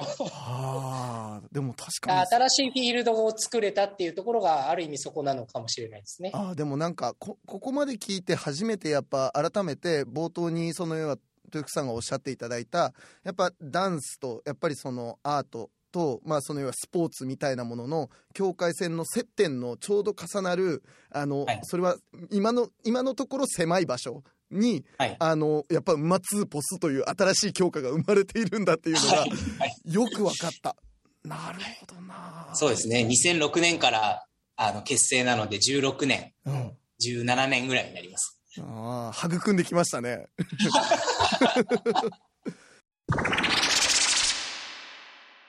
[1.53, 6.31] ああでも確かに新しいフィールドを作れたっていうところがある意味そこなのかもしれないですね。
[6.35, 21.97] あーでもなんかこここまで聞いて初めてやっぱ改めて冒頭にその要は豊福さんがおっしゃっていただいたやっぱダンスとやっぱりそのアートと、まあ、その要はスポーツみたいなものの境界線の接点のちょうど重なるあの、はいそれは
[22.31, 25.17] 今の今のところ狭い場所にはい。
[25.19, 30.77] あのやっぱ馬ツーポスという新しい強化が生まれているんだっていうのがはいはいよく分かった。
[31.24, 32.50] なるほどな。
[32.54, 33.06] そうですね。
[33.08, 34.24] 2006年から
[34.56, 36.72] あの結成なので16年、うん
[37.04, 38.38] 17年ぐらいになります。
[38.61, 40.26] ああ、育んできましたね。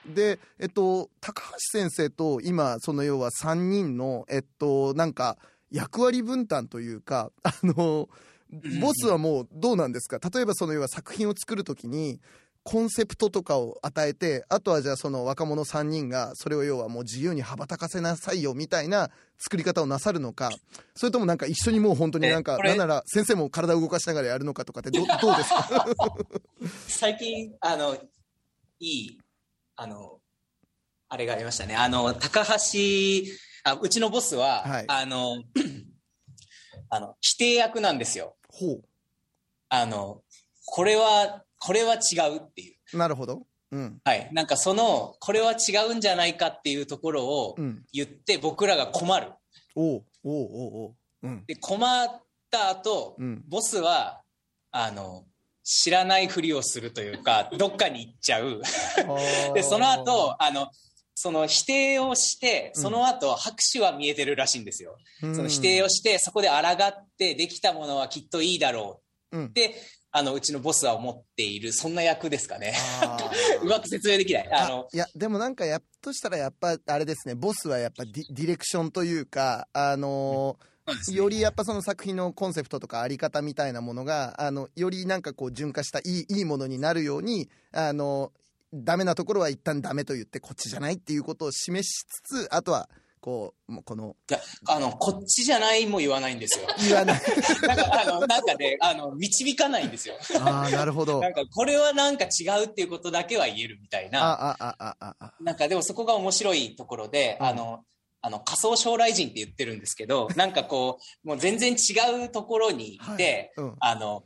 [0.06, 5.38] で、えっと、高橋先生と今、その要は3人の、えっと、なんか、
[5.70, 8.08] 役割分担というか、あの、
[8.80, 10.18] ボスはもうどうなんですか？
[10.32, 12.20] 例えばその要は作品を作るときに、
[12.64, 20.50] コンセプトとかを与えて、あとはじゃあその若者3人が、それを要はもう自由に羽ばたかせなさいよみたいな作り方をなさるのか、
[20.96, 25.86] それともなんか一緒にもう本当になんか、なんなら先生も体を動かしながらやるのかとかってど どうですか？
[26.88, 27.94] 最近、あの、
[28.80, 29.18] いい、
[29.76, 30.20] あの、
[31.10, 31.76] あれがありましたね。
[31.76, 32.50] あの、高橋、
[33.64, 35.42] あうちのボスは、はいあの、
[36.88, 38.36] あの、否定役なんですよ。
[38.48, 38.80] ほ
[39.68, 40.22] あの、
[40.66, 42.74] これは、これは違うっていう。
[42.92, 42.98] う。
[42.98, 43.46] なるほど。
[43.72, 44.00] うん。
[44.04, 44.28] はい。
[44.32, 47.84] なんかその、これは違うんじゃないかっていうところをうん。
[47.92, 49.32] 言って、僕らが困る。
[49.74, 50.94] おうおうおうおう。
[51.22, 51.44] うん。
[51.46, 54.20] で、困った後、うんボスは、
[54.70, 55.24] あの、
[55.64, 58.60] 知らないふりをするというか、 どっかに行っちゃう。
[59.54, 60.68] で、その後、あの、
[61.14, 64.98] その否定をして、その後、拍手は見えてるらしいんですよ。
[65.22, 69.00] うん、その否定をして、そこで抗ってできたものはきっといいだろ
[69.32, 69.48] ううんっ。
[69.50, 69.74] て、
[70.16, 72.72] あの、うちのボスは思っている、そんな役ですかね。
[73.60, 74.52] うまく説明できない。
[74.52, 88.32] あの、いやでもなんかやっとしたらやっぱあれですねボスはやっぱディディレクションというかあのーよりやっぱその作品のコンセプトとかあり方みたいなものがあのよりなんかこう純化したいいいいものになるようにあの
[88.74, 92.90] ダメなところは一旦ダメと言ってこっちじゃないっていうことを示しつつあとは
[93.24, 96.66] こうもうこのいやあの、こっちじゃないも言わないんですよ。
[96.86, 97.22] 言わない
[97.66, 100.16] なんか、あの、なんかね、あの、導かないんですよ。
[100.42, 104.20] ああなるほどなんか、これはなんか違うっていうことだけは言えるみたいあな。
[104.20, 107.84] あああああなんか、でもそこが面白いところで、うんあの、
[108.20, 114.24] あの、仮想将来人って言ってるんですけど、 なんかこう、もう全然違うところにいて、はいうんあの、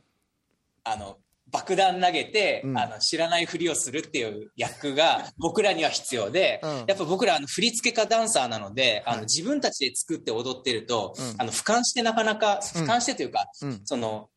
[0.83, 1.19] あの、
[1.51, 2.77] 爆弾投げて、うん。
[2.77, 6.85] あの知らないふりをするっていう役が 僕らには必要で、うん。
[6.87, 9.19] やっぱ僕らあの振付家ダンサーなので、あはい。
[9.19, 11.35] の自分たちで作って踊ってると、うん。
[11.37, 12.83] あの俯瞰してなかなか、うん。
[12.83, 13.81] 俯瞰してというか、うん。
[13.83, 14.29] その、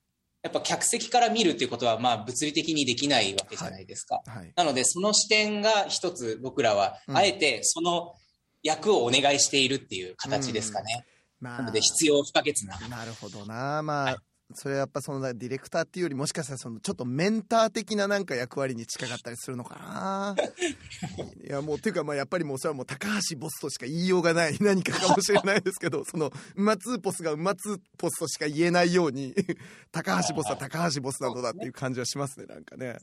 [0.43, 4.23] やっぱ客席から見るっていうことは、まあ物理的にできないわけじゃないですか。
[4.27, 4.53] はい。
[4.57, 7.17] なので、その視点が一つ僕らは、うん。
[7.17, 8.15] あえてその
[8.63, 11.05] 役をお願いしているっていう形ですかね。
[11.41, 12.79] まなので、必要不可欠な。
[12.89, 13.83] なるほどな。
[13.83, 14.17] まあ、はい
[14.55, 20.37] それはやっぱそのディレクターっていうよりもしかしたらそのちょっとメンター的ななんか役割に近かったりするのかな。
[21.45, 29.35] いやもうっていうかまあやっぱりもうそれはもう高橋ボスとしか言いようがない何かかもしれないですけど、 その馬ツーポスが馬ツーポスとしか言えないように、
[29.93, 32.99] 高橋ボスは高橋ボスなのだっていう感じはしますね、なんかね。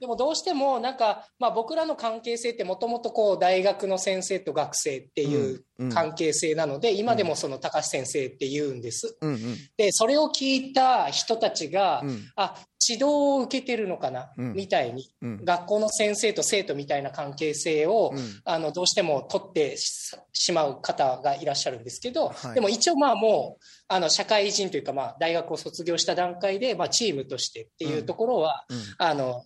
[0.00, 9.16] でもどうしてもなんか、まあ、僕らの関係性ってもともとこう大学の先生と学生っていううんうん関係性なので、今でもその高橋先生って言うんです。
[9.20, 9.38] うんうん。
[9.76, 12.24] でそれを聞いた人たちが、うん。
[12.36, 12.54] あ
[12.88, 14.54] 指導を受けてるのかな、うん。
[14.54, 15.08] みたいに。
[15.22, 15.44] うん。
[15.44, 18.40] 学校の先生と生徒みたいな関係性を、うん。
[18.44, 22.54] あのどうしても取ってししまう方がいらっしゃるんですけど、はい。
[22.54, 28.78] でも一応まあもうあの社会人というかまあ大学を卒業した段階でまあチームとしてっていうところは、うん。
[28.98, 29.44] あの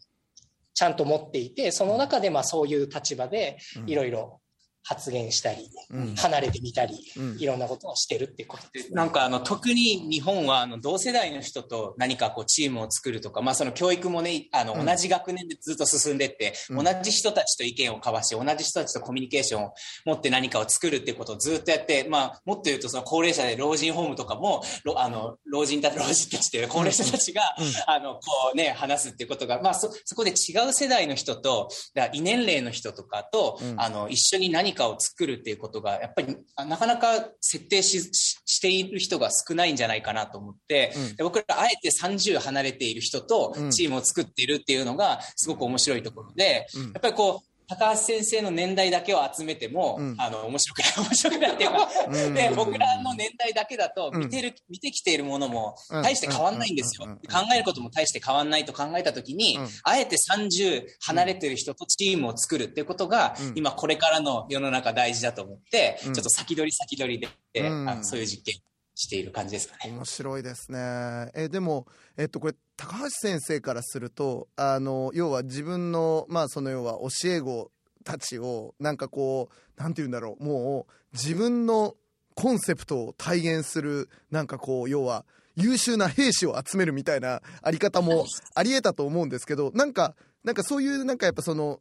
[0.74, 3.90] ちゃんと持っていてその中でまあそういう立場でうん。
[3.90, 4.40] いろいろ
[4.88, 6.14] 発言したり、うん。
[6.14, 7.36] 離れてみたり、うん。
[7.38, 8.94] いろんなことをしてるってことです。
[8.94, 14.86] なんかあの特に日本はあの同世代の人と何かこうチームを作るとか、まあ、その教育もねあのうん。
[14.86, 16.84] 同じ学年でずっと進んでって、うん。
[16.84, 19.72] 同じ人たちと意見を交わし同じ人たちとコミュニケーションを
[20.04, 27.42] 持って何かを作るっていうことをずっとやって、まあ、もっと言うとその高齢者で老人ホームとかもろあの老人た老人たちっていう高齢者たちが、
[27.86, 28.20] あのこ
[28.54, 33.76] うね話すっていうことが、まあ、そそこで違う世代の人とだ異年齢の人とかと、うん。
[33.78, 41.16] あの一緒に何かを作るっていうことがやっぱりあなかなか設定しししている人が少ないんじゃないかなと思って、うん。
[41.16, 43.70] で僕らあえて30離れている人とうん。
[43.70, 46.82] チームを作っているっていうのがすごく面白いところで、うん。
[46.84, 50.14] やっぱりこう高橋先生の年代だけを集めても、うん。
[50.18, 52.34] あの面白くない 面白くないっていうか、うん。
[52.34, 54.20] で僕らの年代だけだとうん。
[54.20, 56.02] 見てる、見てきているものもうん。
[56.02, 57.10] 大して変わんないんですよ、うん。
[57.12, 57.18] うん。
[57.18, 57.48] うん。
[57.48, 59.68] 考えることも大して変わんないと考えた時に、うん。
[59.82, 63.52] あえて30離れてる人とチームを作るっていうことが、うん。
[63.56, 66.14] 今これからの世の中大事だと思って、うん。
[66.14, 67.88] ちょっと先取り先取りで、うん。
[67.88, 68.60] あのそういう実験
[68.96, 69.92] している感じですかね。
[69.92, 71.30] 面白いですね。
[71.34, 77.70] えでも、えっと、これ高橋先生からするとあの要は自分のまあその要は教え子
[78.04, 81.94] たちをなんかこうなんて言うんだろうもう自分の
[82.34, 91.80] コンセプトを体現するなんかこう要は優秀な兵士を集めるみたいなあり方もありえたと思うんですけどなんかなんかそういうなんかやっぱそのう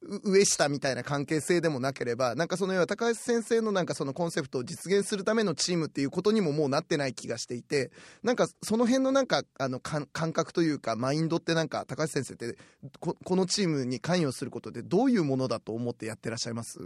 [0.00, 7.90] 上下みたいな関係性でもなければなんかその要は高橋先生のなんかそのコンセプトを実現するためのチームっていうことにももうなってない気がしていて
[8.22, 12.56] なんかその辺のなんかあの感感覚というかマインドってなんか高橋先生って
[13.00, 16.78] ここのチームに関与することでどういうものだと思ってやってらっしゃいます？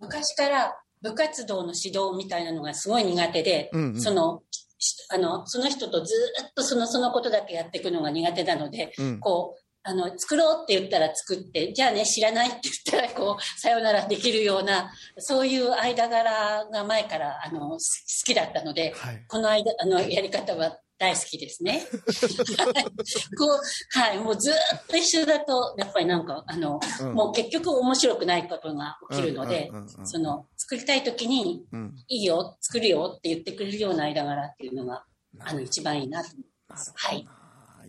[0.00, 4.00] 昔から部活動の指導みたいなのがすごい苦手で、うんうん。
[4.00, 4.42] その
[4.78, 6.14] しあのその人とず
[6.48, 9.20] っとそのそのことだけやっていくのが苦手なので、うん。
[9.20, 19.24] こうあの作ろうって言ったら作ってじゃあね知らないって言ったらこうさよならできるようなそういう間柄が前からあのす好きだったのではい。
[19.28, 21.82] この間あのやり方は大好きですね。
[23.36, 24.54] こうはいもうずっ
[24.86, 27.14] と一緒だとやっぱりなんかあの、うん。
[27.14, 29.72] もう結局面白くないことが起きるので、
[30.04, 31.94] その作りたい時にうん。
[32.06, 35.04] いいよ作るよって言ってくれるような間柄っていうのが
[35.40, 36.92] あの一番いいなと思います。
[36.94, 37.28] はい。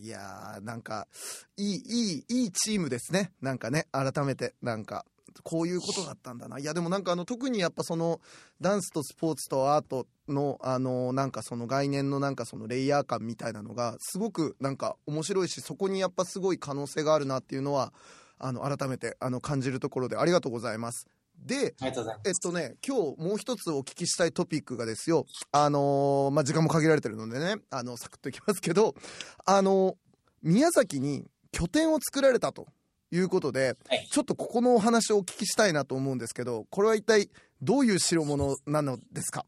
[0.04, 1.08] いやーなんか
[1.56, 5.06] いいいいいいチームですねなんかね改めてなんか
[5.44, 8.20] こういうことだったんだないやでもなんかあの特にやっぱその
[8.60, 17.94] ダンスとスポーツとアートのあのなんかその概念のなんかそのレイヤー感みたいなのがすごくなんか面白いしそこにやっぱすごい可能性があるなっていうのは
[18.38, 21.08] あの改めてあの感じるところでありがとうございます。
[21.46, 21.76] で。
[21.82, 21.94] えっ
[22.42, 28.96] とね、今日もう一つお聞きしたいトピックがですよ、あのーまあ、時間も限られてるのでね、あの、サクッといきますけど、
[29.46, 29.98] あの
[30.42, 32.68] 宮崎に拠点を作られたと
[33.12, 34.08] いうことで、はい。
[34.12, 37.30] ちょっとここのお話をお聞きしたいなと思うんですけど、これは一体
[37.62, 39.46] どういう代物なのですか？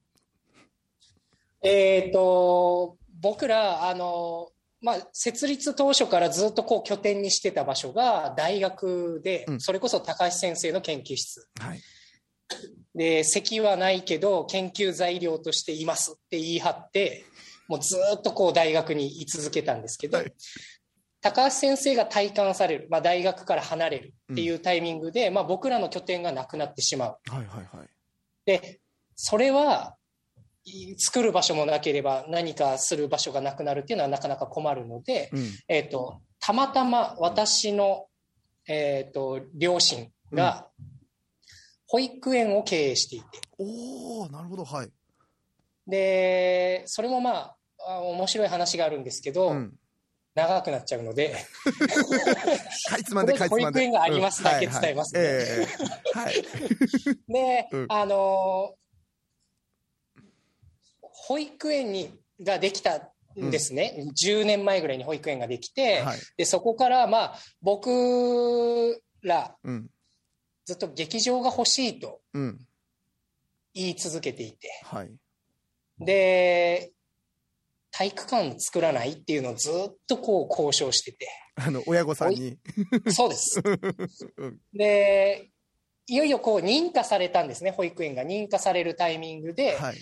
[1.62, 4.52] えっ、と、僕ら、あの、
[4.86, 11.50] まあ、設立当初からずっとこう拠点にしてた場所が大学で、うんそれこそ高橋先生の研究室。
[11.60, 11.82] はい。
[12.94, 17.26] で、席はないけど、研究材料としていますって言い張って、
[17.68, 20.34] もうずっとこう大学に居続けたんですけど、はい
[21.22, 27.18] 高橋先生が退官される、まあ、大学から離れるっていうタイミングで、まあ、僕らの拠点がなくなってしまう。
[27.32, 27.88] はいはいはい。
[28.46, 28.80] で、
[29.16, 30.05] それは、い
[30.98, 35.50] 作る場所もなければ何かする場所がなくなるっていうのはなかなか困るので、うん。
[35.68, 38.08] えっ、と、たまたま私の、
[38.68, 40.68] えっ、と、両親が、
[41.88, 44.90] 保育園を経営していて、おー、なるほど、はい。
[45.88, 47.56] で、それもまあ、
[47.88, 49.74] あ面白い話があるんですけど、うん。
[50.34, 51.34] 長くなっちゃうので、
[52.90, 53.38] かいつまんで。
[53.48, 55.68] 保育園がありますだけ伝えますねはいえ
[56.16, 56.44] えはい。
[57.30, 58.85] で、うんあのー
[61.28, 62.98] 保育園にができた
[63.40, 66.20] んですね、10年前ぐらいに保育園ができて、はい。
[66.38, 69.88] でそこから、まあ、僕らうん。
[70.66, 72.60] ずっと劇場が欲しいとうん。
[73.74, 75.12] 言い続けていてはい。
[76.00, 76.92] で
[77.92, 82.58] 体育館作らないっていうのをずっとこう交渉しててあの、親御さんに。
[83.10, 83.62] そうです
[84.38, 85.50] うんで
[86.08, 89.96] いよいよこう認可されたんですね保育園が認可されるタイミングで、はい。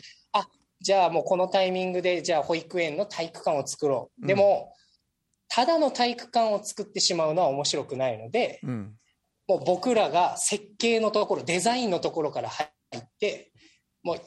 [0.84, 4.74] じゃあもうこのタイミングでじゃあ保育園の体育館を作ろうんうでも、
[5.48, 8.94] ただの体育館を作ってしまうのは面白くないのでうん。
[9.48, 12.68] もう僕らが設計のところデザインのところから入
[12.98, 13.52] って
[14.04, 14.22] もう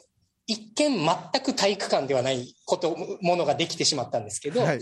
[0.47, 4.79] 一見全く体育館ではないことものができてしまったんですけど、はい。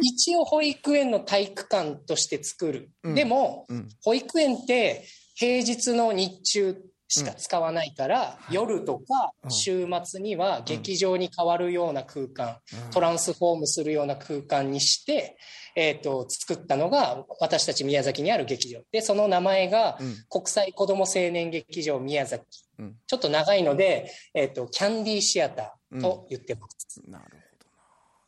[0.00, 3.88] 一応保育園の体育館として作る、うんでもうん。
[4.02, 5.04] 保育園って
[5.34, 6.76] 平日の日中
[7.08, 9.50] しか使わないから、うん夜とかうん。
[9.50, 12.58] 週末には劇場に変わるような空間、
[12.92, 15.36] トランスフォームするような空間にして、
[15.74, 18.80] えー、と作ったのが私たち宮崎にある劇場。
[18.92, 20.16] でその名前がうん。
[20.28, 22.44] 国際子ども青年劇場宮崎、
[22.78, 22.96] うん。
[23.06, 27.40] ちょっと長いので、えー、とキャンディーシアターと言ってます、なるほどな。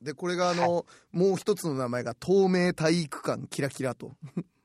[0.02, 4.12] で、これがあの、もう一つの名前が透明体育館キラキラと。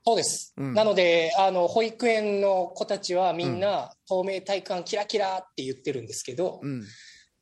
[0.06, 6.84] そうです、うんなのであの保育園の子たちはみんな、透明体育館キラキラって言ってるんですけど、うん。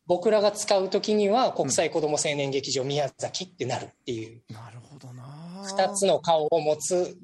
[0.07, 5.25] 僕らが使う時には国際子ども青年劇場宮崎ってなるっていうなるほどな。
[5.65, 7.17] 2つの顔を持つ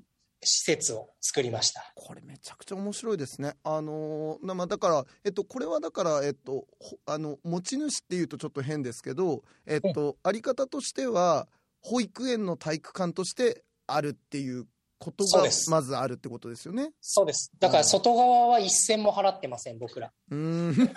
[0.43, 1.93] 施設を作りました。
[1.95, 3.55] これめちゃくちゃ面白いですね。
[3.65, 11.49] あのーなまあだからえっとこれはだからえっとほあの持ち主っていうとちょっと変ですけどえっとあり方としては
[11.83, 14.67] 保育園の体育館としてあるっていう
[15.01, 16.91] ことがまずあるってことですよね。
[17.01, 17.51] そうです。
[17.59, 20.13] だから外側は一銭も払ってません、僕ら。
[20.31, 20.75] うーん。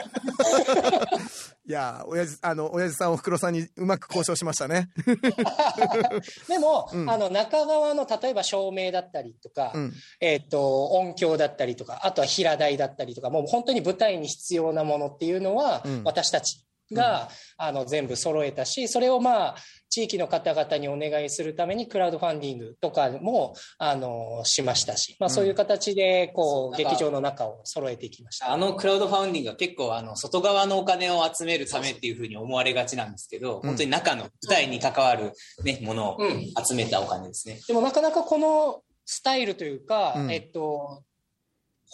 [1.65, 4.89] いや親父あの親父さんおふくろさんにうまく交渉しましたね。
[6.49, 19.55] でも、うんあの中側の例えば照明だったりとか、うんえっ、と音響だったりとか、あとは平台だったりとか、もう本当に舞台に必要なものっていうのは、うん私たちが、あの全部揃えたし、それをまあ
[19.89, 28.51] 地域の方々にお願いするためにクラウドファンディングとかもあのしましたし、まあ、そういう形でこう、そうなんか劇場の中を揃えていきました。
[28.51, 33.61] あのクラウドファンディングは結構あの外側のお金を集めるためっていうふうに思われがちなんですけど、うん。
[33.61, 36.51] 本当に中の舞台に関わる、ね、ものをうん。
[36.65, 37.59] 集めたお金ですね。
[37.67, 40.31] でもなかなかこのスタイルというか、うん。
[40.31, 41.03] えっと、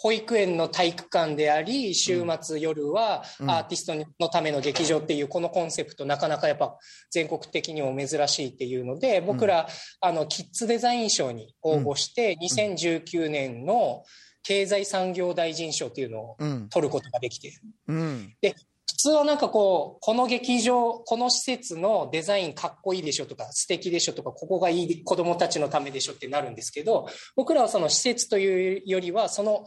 [0.02, 3.50] 保育園の体育館であり、週末夜はうん。
[3.50, 6.78] アーティストのための劇場っていうこのコンセプト、なかなかやっぱ
[7.10, 9.68] 全国的にも珍しいっていうので、僕ら、
[10.00, 14.02] あの、キッズデザイン賞に応募して、2019年の
[14.42, 16.68] 経済産業大臣賞っていうのをうん。
[16.70, 17.52] 取ることができて、
[17.88, 18.32] うん。
[18.40, 18.54] 普
[19.02, 29.66] 通はなんかこう、この劇場、この施設のデザインかっこいいでしょとか、素敵でしょとか、ここがいい子供たちのためでしょってなるんですけど、僕らはその施設というよりは、その、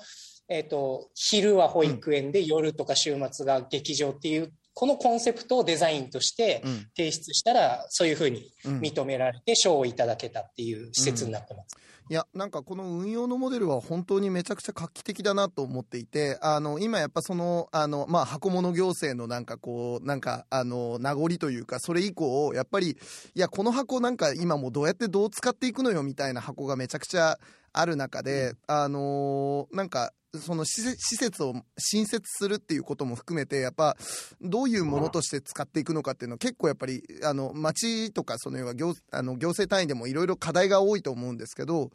[0.49, 6.87] えっ、と、昼は保育園で、夜とか週末が劇場っていう、このコンセプトをデザインとしてうん。
[6.95, 8.79] 提出したら、そういうふうにうん。
[8.79, 11.77] 認められて賞をいただけたっていう施設になってます。
[12.09, 27.39] いやなんかこの運用のモデルは本当にめちゃくちゃ画期的だなと思っていてあの今やっぱそのあの、まあ、箱物行政のなんかこうなんかあの名残というかそれ以降やっぱりいやこの箱なんか今もうどうやってどう使っていくのよみたいな箱がめちゃくちゃ
[27.73, 33.95] ある中で、あのなんかその施設施設を新設するっていうことも含めてやっぱ
[34.41, 41.91] どういうものとして使っていくのかっていうのは結構やっぱりあの町とかその要は行あの行政単位でもいろいろ課題が多いと思うんですけど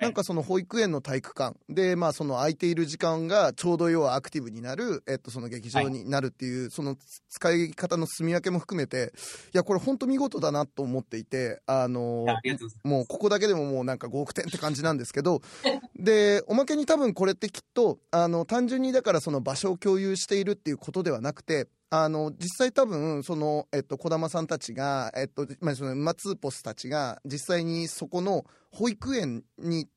[0.00, 1.56] なんかその保育園の体育館。
[1.68, 6.96] でまあその空いている時間がちょうど要はアクティブになる、えっと、その劇場になるっていう、その
[7.30, 9.12] 使い方の住み分けも含めて。
[9.54, 12.26] いやこれ本当見事だなと思っていてあの
[12.84, 15.40] もうここだけでももうなんか5億点って感じなんですけど。
[15.98, 28.44] でおまけに多分これってきっとあの単純にだからその場所を共有しているっていうことではなくてあの実際多分その、えっと、児玉さんたちが、えっとまあ、そのマツーポスたちが実際にそこの
[28.76, 29.88] 保育園に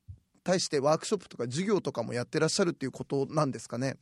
[0.43, 3.97] 対してワークショップとか授業とかもやってらっしゃるっていうことなんですかね？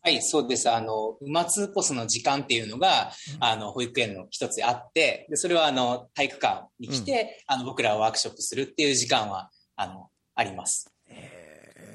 [0.00, 0.70] はい、そうです。
[0.70, 3.10] あの、馬通ポスの時間っていうのが、
[3.40, 10.90] あの、保育園の一つであって、で、それはあの、体育館に来て、あの、僕らはワークショップするっていう時間は、あの、あります。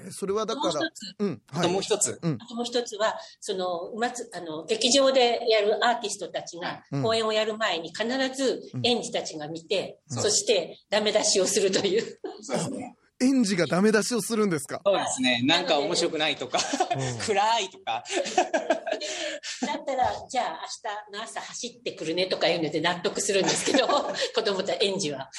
[0.06, 7.04] えーそれはだからもう一、つ、うん、あともう一つ、あともう一つは、その、うまつ、あの、劇場でやるアーティストたちがうん。
[7.04, 8.82] 公演をやる前に必ずうん。
[8.86, 10.22] 園児たちが見て、うん。
[10.22, 12.20] そしてダメ出しをするという。
[12.42, 12.96] そうですね。
[13.22, 14.82] 園児がダメ出しをするんですか？
[14.86, 15.42] そうですね。
[15.44, 16.60] なんか面白くないとか、
[17.26, 18.04] 暗いとか。
[19.66, 20.60] だったら、じゃあ
[21.12, 23.88] 明日の朝走ってくるねとか言うので納得するんですけど、
[24.36, 25.30] 子供たち、園児は。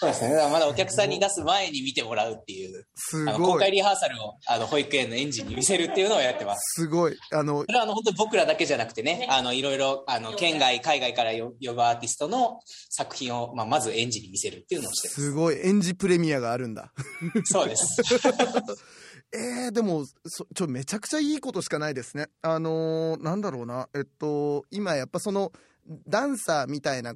[0.00, 0.34] そうですね。
[0.50, 3.60] まだお客さんに出す前に見てもらうっていう、すごい。
[3.60, 6.82] 開リハーサルをあの保育園の園児に見せるっていうのをやってます。
[6.82, 7.16] すごい。
[7.30, 15.60] あのそ、れはあの本当に僕らだけじゃなくてねね、あのいろいろあの県外、海外からよ呼ぶアーティストの作品を、まあ、まず園児に見せるっていうのをしてますごい。
[15.62, 16.92] 園児プレミアがあるんだ。
[17.34, 17.42] す。
[17.52, 18.02] そうです。
[19.34, 22.28] えー、でもそちょめちゃくちゃいいことしかないですね。
[22.42, 25.52] あのーなんだろうな、えっと、今やっぱその
[26.06, 27.14] ダンサーみたいな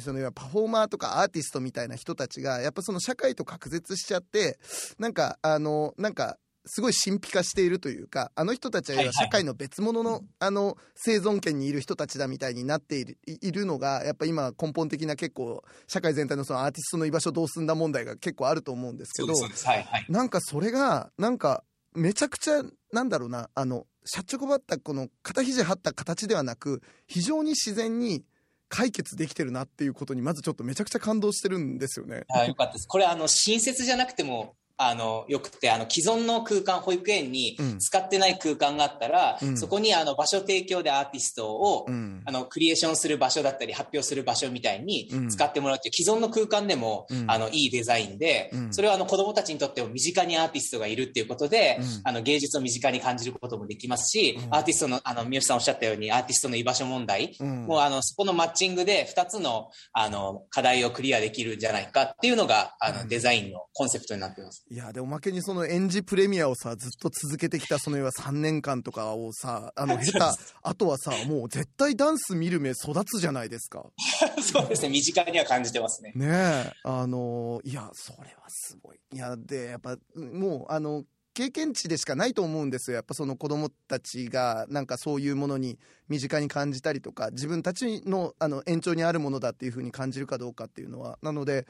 [0.00, 4.58] そのパフォーマーとかアーティストみたいな人たちがやっぱその社会と隔絶しちゃって
[4.98, 19.66] なんかあのなんかすごい神秘化しているというかあの人たちは社会の別物の,、あの生存圏にいる人たちだみたいになっているいいるのがやっぱ今根本的な結構社会全体のそのアーティストの居場所どうすんだ問題が結構あると思うんですけどそうです。
[19.66, 20.06] はいはい。
[20.08, 28.24] なんかそれがなんかめちゃくちゃなんだろうなあのシャッチョコバッタこの肩肘張った形ではなく非常に自然に
[28.68, 32.24] 解決できてるなっていうことにまずちょっとめちゃくちゃ感動してるんですよね。
[32.34, 32.88] あよかったです。
[32.88, 37.78] これあの新設じゃなくてもあのよくてあの既存の空間保育園にうん。
[37.78, 39.56] 使ってない空間があったら、うん。
[39.56, 42.22] そこにあの場所提供でアーティストを、うん。
[42.24, 45.28] あのクリエーションする場所だったり発表する場所みたいにうん。
[45.28, 47.30] 使ってもらうっていう既存の空間でも、うん。
[47.30, 48.74] あのいいデザインで、うん。
[48.74, 51.86] それはあの子どもたちにとっても身近にアーティストがいるっていうことで、うん。
[52.04, 54.54] あの芸術を身近に感じることもできますし、うん。
[54.54, 57.66] アーティストのあの三好さんおっしゃったようにアーティストの居場所問題、うん。
[57.66, 63.08] もうあのそこのマッチングで2つのあの課題をクリアできるんじゃないかっていうのがあの、うん。
[63.08, 64.64] デザインのコンセプトになっています。
[64.72, 73.84] いやでおまけにその園児プレミアをさずっと続けてきたその要は3年間とかをさあの 下手あとはさもう絶対ダンス見る目育つじゃないですか。
[74.40, 76.12] そうですね、身近には感じてますね。
[76.14, 76.72] ねえ。
[76.84, 79.00] あのいやそれはすごい。
[79.12, 81.04] いやでやっぱもうあの
[81.34, 82.94] 経験値でしかないと思うんですよ。
[82.94, 91.18] やっぱその子供たちがなんかそういうものに身近に感じたりとか自分たちのあの延長にあるものだっていうふうに感じるかどうかっていうのは。
[91.20, 91.66] なので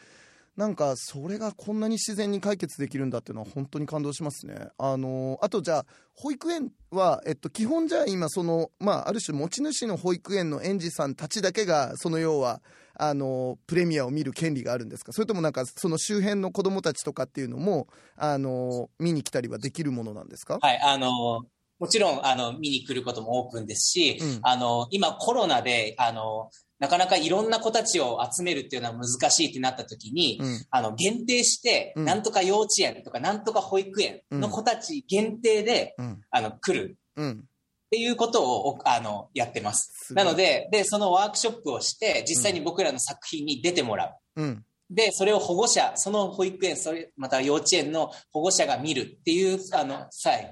[0.56, 4.68] なんかそれがこんなに自然に解決できるんだっていうのは本当に感動しますね。
[4.76, 12.60] あのあとじゃあ保育園は、えっと、基本じゃあ今その、まあ、ある種持ち主の保育園の園児さんたちだけがその要は
[12.94, 15.12] あのプレミアを見る権利があるんですか？
[15.12, 21.44] それともなんかその周辺の子どもたちとかっていうのもあの見に来たりはできるものなんですか、はい、あの、
[21.78, 24.38] もちろん、あの、見に来ることもオープンですし、うん。
[24.42, 26.48] あの、今コロナで、あの、
[26.82, 30.66] なかなかいろんな子たちを集めるっていうのは難しいってなった時に、うん。
[30.68, 32.04] あの、限定して、うん。
[32.04, 36.20] なんとか幼稚園とか、なんとか保育園の子たち限定で、うん。
[36.32, 37.44] あの、来るうん。
[37.44, 39.92] っていうことを、おあの、やってます。
[40.08, 44.42] すなので、で、そのワークショップをして、実際に僕らの作品に出てもらう。
[44.42, 44.64] うん。
[44.90, 50.50] で、それを保護者、その保育園、それ、また幼稚園の保護者が見るっていう、あの、際、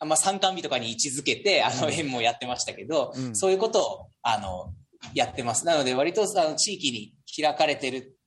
[0.00, 3.36] まあ、参観日とかに位置づけて、あの、園もやってましたけど、うん。
[3.36, 4.74] そういうことを、あの、
[5.14, 5.64] やってます。
[5.66, 8.18] なので、割と、あの、地域に開かれてる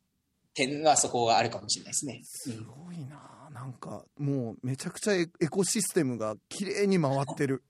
[0.53, 2.21] 点はそこがあるかもしれないですね。
[2.23, 7.63] すごいななんかもうめちゃくちゃエエコシステムが綺麗に回ってる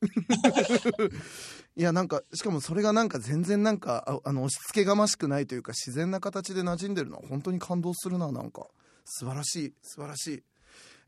[1.78, 8.68] いやなんかしかもそれがなんか全然なんかああの押し付けがましくないというか自然な形で馴染んでるのは本当に感動するななんか
[9.06, 10.44] 素晴らしい素晴らしい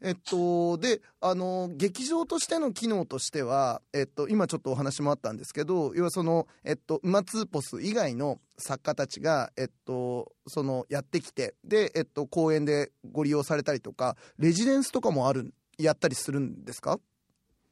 [0.02, 17.00] えっとであの劇場としての機能としては、えっと、今ちょっとお話もあったんですけど要はその、えっと、馬ツーポス以外の作家たちが、えっと、そのやってきてで、えっと、公演でご利用されたりとかレジデンスとかもあるやったりするんですか？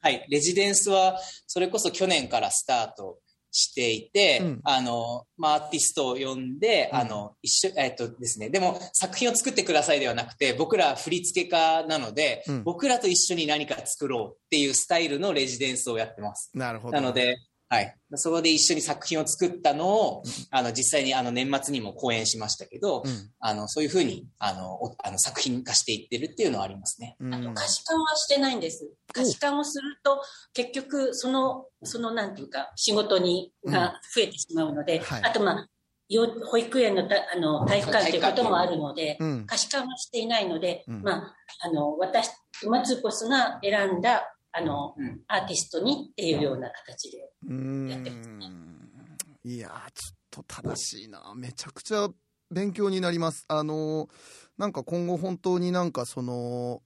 [0.01, 0.23] はい。
[0.29, 3.17] レジデンスは、それこそ去年からスタート
[3.57, 4.59] していて、うん。
[4.65, 6.99] あの、まあ、アーティストを呼んで、うん。
[6.99, 12.63] あの、一緒、えっとですね、でも作品を作ってくださいではなくて、僕ら振付家なので、うん。
[12.65, 16.51] 僕らと一緒に何か作ろうっていうスタイルのレジデンスをやってます。
[16.53, 16.93] なるほど。
[16.93, 17.37] なので、
[17.67, 17.95] はい。
[18.13, 23.31] そこで一緒に作品を作ったのを、うんあの、実際にあの年末にも公演しましたけど、うん。
[23.39, 27.15] あの、そういうふうに、あの、おあの作品化していってるっていうのはありますね。
[27.19, 27.33] うん。
[27.33, 28.87] あと可視化はしてないんです。
[29.13, 30.21] 可視化をすると、
[30.53, 35.23] 結局、その、その、なんていうか、仕事に、が増えてしまうので、はい。
[35.23, 35.67] あと、まあ、
[36.07, 39.45] よ保育園のたあの体育館ということもあるので、うん。
[39.47, 41.01] 可視化はしていないので、うん。
[41.01, 42.29] まあ、あの、私、
[42.63, 47.17] 馬ツーポスが選んだ、あの、うんアーティストにっていうような形で。
[47.19, 52.09] やってますねんいやーちょっと正しいなめちゃくちゃ
[52.49, 54.09] 勉強になりますあのー
[54.57, 56.81] なんか今後本当になんかその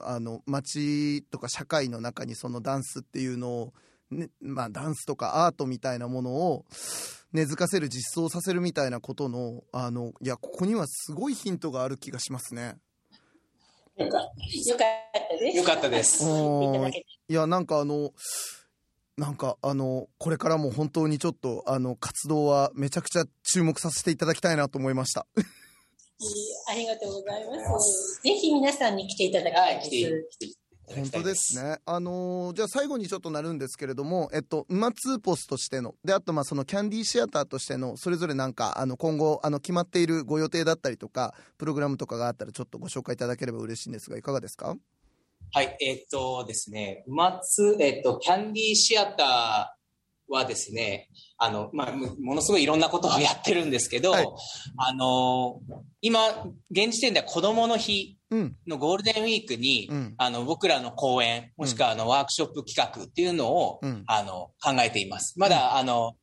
[0.00, 3.72] あの街とか社会の中にそのダンスっていうのを、
[4.10, 6.64] ねまあ、ダンスとかアートみたいなものを
[7.32, 12.76] 根付かせる実装させるみたいなことのあのいやここにはすごいヒントがある気がしますね。
[13.96, 15.56] よかったです。
[15.56, 16.24] よかったです。
[16.24, 16.90] うん
[17.28, 18.12] いやなんかあの
[19.16, 25.26] なんかあのこれからも本当にちょっとあの活動はめちゃくちゃ注目させていただきたいなと思いました。
[26.68, 28.20] ありがとうございます。
[28.22, 29.90] ぜひ皆さんに来ていただきたはいい、です。
[29.90, 31.78] 来ていただ本当ですね。
[31.84, 44.76] あのーじゃあ最後にちょっとなるんですけれども、えっと、馬ツーポスとしての、で、あと、まあ、そのキャンディーシアターとしての、それぞれなんか、あの、今後、あの、決まっているご予定だったりとか、プログラムとかがあったら、ちょっとご紹介いただければ嬉しいんですが、いかがですか？
[45.52, 49.75] はい、えっとですね、馬津、えっと、キャンディーシアター
[50.28, 51.08] はですね、
[51.38, 54.26] あの、まあ、もものすごいいろんなことをやってるんですけど、はい
[54.78, 55.60] あの、
[56.00, 56.20] 今、
[56.70, 64.02] 現時点では子供の日うん、のゴールデンウィークに、うん、あの、僕らの講演、もしくはあの、ワークショップ企画っていうのを、うん。
[64.08, 65.38] あの、考えています。
[65.38, 66.16] まだ、あの、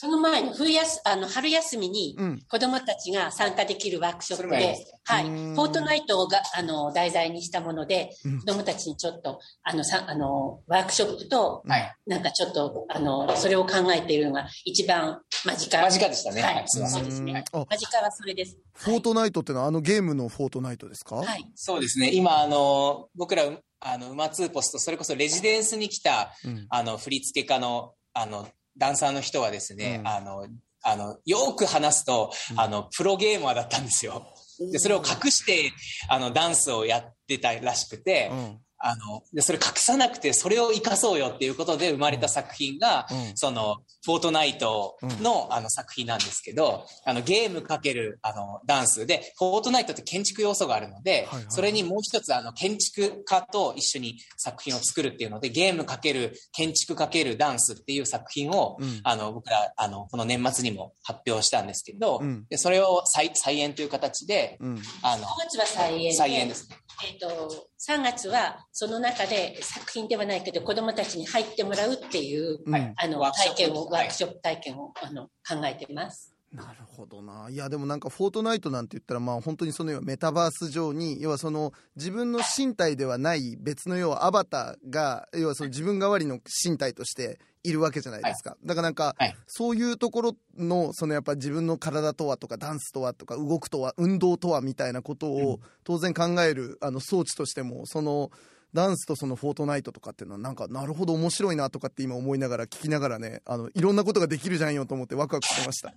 [0.00, 2.42] その前の冬やすあの春休みにうん。
[2.48, 8.38] 子供たちが参加できるワークショップでます、はい、フォートナイトをがあの題材にしたもので、うん。
[8.38, 11.96] 子供たちにちょっとあのさあのワークショップとはい。
[12.06, 15.76] なんかちょっとあのそれを考えているのが一番間近。
[15.76, 16.42] 間近でしたね。
[16.42, 16.62] はい。
[16.66, 17.42] そうですね。
[17.52, 18.56] 間近はそれです。
[18.74, 21.16] フォートナイトってのは、あのゲームのフォートナイトですか？
[21.16, 22.12] はい、はいそうですね。
[22.14, 23.42] 今、あの、僕ら、
[23.80, 26.66] あの、馬ツーポスト、それこそレジデンスに来た、うん。
[26.70, 28.46] あの、振付家の、あの、
[28.78, 30.46] ダンサーの人はですね、うんあの、
[30.82, 34.26] あの、よく話すと、うんあの、プロゲーマーだったんですよ。
[34.72, 35.72] で、それを隠して、
[36.08, 38.60] あの、ダンスをやってたらしくてう、ん。
[38.78, 59.00] あの、で、それ隠さなくて、それを活かそうよっていうことで生まれた作品が、うんその、フォートナイトの、あの作品なんですけど、あの、ゲームかける、あの、ダンスで、フォートナイトって建築要素があるので、はいはいそれにもう一つ、あの、建築家と一緒に作品を作るっていうので、ゲームかける、建築かけるダンスっていう作品を、うん。
[59.02, 64.82] あの、僕ら、あの、この年末にも発表したんですけど、うんでそれを再、再演という形で、うん。
[65.02, 66.76] あの5、月は再演で再演ですね。
[67.04, 76.34] えっと3月はその中で作品ではないけど子供たちに入ってもらうっていう、うんあのワークショップ体験をはいワークショップ体験をあの考えてます。
[76.52, 77.48] なるほどな。
[77.50, 88.56] いや、でもなんか、フォートナイトなんて言ったら、まあ、本当にその要はメタバース上に、要はその、自分の身体ではない別の要はアバターが、要はその自分代わりの身体としているわけじゃないですか。
[88.64, 89.36] だからなんか、はい。
[89.46, 98.30] そういうところの、そのやっぱ自分の体とはとか、ダンスとはとか、動くとは、運動とはみたいなことを当然考える、あの、装置としても、その、
[98.74, 105.94] ダンスとそのフォートナイトとかっていうのはなんかなるほど面白いなとかって今思いながら聞きながらねあのいろんなことができるじゃんよと思ってワクワクしてました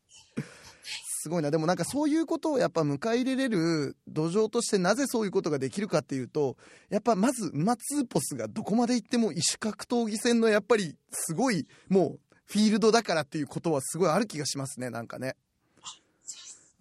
[1.26, 6.56] すごいなでもなんかそういうことをやっぱ迎え入れれる土壌としてなぜそういうことができるかっていうと
[6.92, 15.36] やっぱまず馬ツーポスがどこまで行っても異種格闘技戦のやっぱりすごいもうフィールドだからっていうことはすごいある気がしますねなんかね。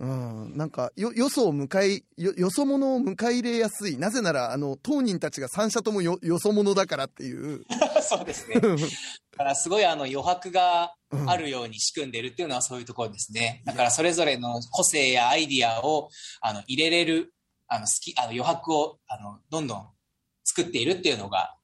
[0.00, 7.64] うん、なんかよよそを迎えよよそ者を迎え入れやすいなぜならあの当人たちが三者ともよよそ者だからっていう、
[8.02, 8.56] そうですね。
[8.56, 13.62] だからすごいあの余白がうんあるように仕組んでるっていうのはそういうところですね。
[13.64, 17.32] だからそれぞれの個性やアイディアをあの入れれる、
[17.68, 19.88] あの好き、あの余白をあのどんどん
[20.42, 21.54] 作っているっていうのが、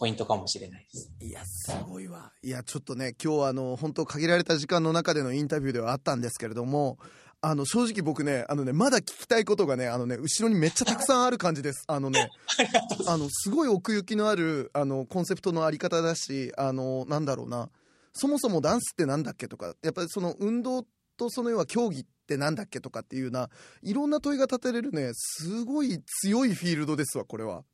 [0.00, 1.12] ポイントかもしれないです。
[1.20, 6.96] いやすごいわいやちょっとね今日はあの本当限られた時間の中でのインタビューではあったんですけれども
[7.42, 12.30] あの正直僕ねあのねまだ聞きたいことがねあのね後ろにめっちゃたくさんある感じですあのね
[13.06, 17.68] あのすごい奥行きのあるあのコンセプトのあり方だしあのなんだろうな
[18.14, 20.86] そもそもダンスってなんだっけとかやっぱりその運動
[21.18, 23.50] とその要は競技ってなんだっけとかっていうな
[23.82, 27.64] いろんな問いが立てれるねすごい強いフィールドですわこれは。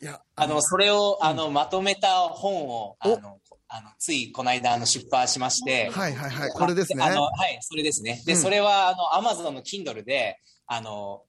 [0.00, 7.02] いやあの、それを、あの、まとめた本を、あおの、あのついこの間、あの、出版しまして、はいはいはいこれですね。
[7.02, 8.22] あの、はい、それですね。
[8.26, 11.22] で、うんそれは、あの、アマゾンの Kindle で、あの、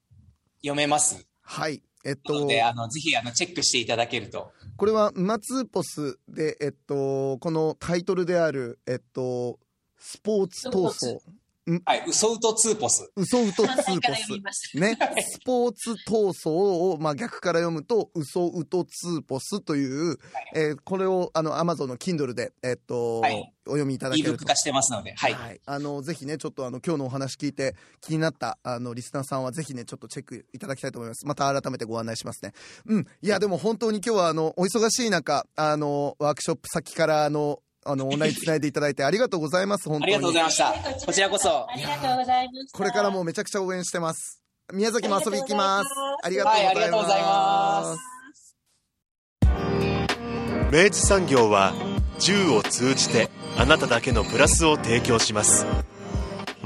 [0.62, 1.26] 読めます。
[1.42, 4.52] はいえっとで、あの、ぜひ、あの、チェックしていただけると。
[4.78, 9.60] これはマツーポスで、えっと、このタイトルである、えっと、
[9.98, 11.20] スポーツ闘争。
[11.84, 13.12] はい、ウソウトツーポス。
[13.16, 14.16] ウソウトツーポ
[14.54, 14.78] ス。
[14.78, 14.98] ね。
[15.20, 20.18] スポーツ闘争を、まあ、逆から読むと、ウソウトツーポスという、
[20.56, 24.46] えーこれを、あの、アマゾンの Kindle で、えっと、はいお読みいただけ e ブると。
[24.46, 25.62] 化してますので、はい。
[25.66, 31.26] あの、ぜひね、ちょっとあの、今日のお話聞いて気になった、あの、リスナーさんはぜひね、ちょっとチェックいただきたいと思います。
[31.26, 32.54] また改めてご案内しますね。
[32.86, 33.08] うん。
[33.22, 40.16] いや、でも本当に今日はあの、お忙しい中、あの、ワークショップ先からあの、あの、オンラインつないでいただいてありがとうございます、本当に。
[40.16, 40.74] ありがとうございました。
[41.06, 41.70] こちらこそ。
[41.70, 42.78] ありがとうございました。
[42.78, 44.42] これからもめちゃくちゃ応援してます。
[44.74, 45.90] 宮崎も遊び行きます。
[46.24, 46.76] ありがとうございます。
[46.76, 48.18] はいありがとうございます
[50.70, 51.74] 明治産業は
[52.20, 55.66] 銃を通じてあなただけのプラスを提供します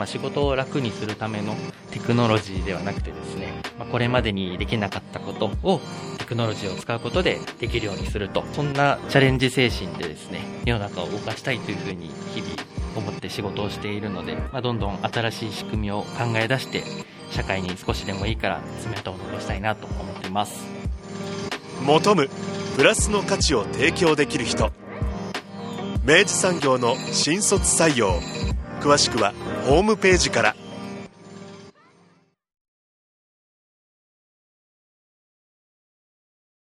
[0.01, 1.55] まあ、仕事を楽にするための
[1.91, 5.79] テクノロジーではなくてですね、まあ、これまでにできなかったことを
[6.10, 12.53] テクノロジーを使うことでできるようにするとそんなチャレンジ精神でですね世の中を動かしたいというふうに日々
[12.95, 16.83] 思って仕事をしているので、まあ、どんどん新しい仕組みを考え出して
[17.31, 20.65] 社会に少しでもいいから爪痕を残したいなと思っています。
[21.85, 22.29] 求む
[22.77, 24.71] プラスの価値を提供できる人。
[26.05, 28.21] 明治産業の新卒採用。
[28.79, 29.33] 詳しくは
[29.65, 30.60] ホームページから。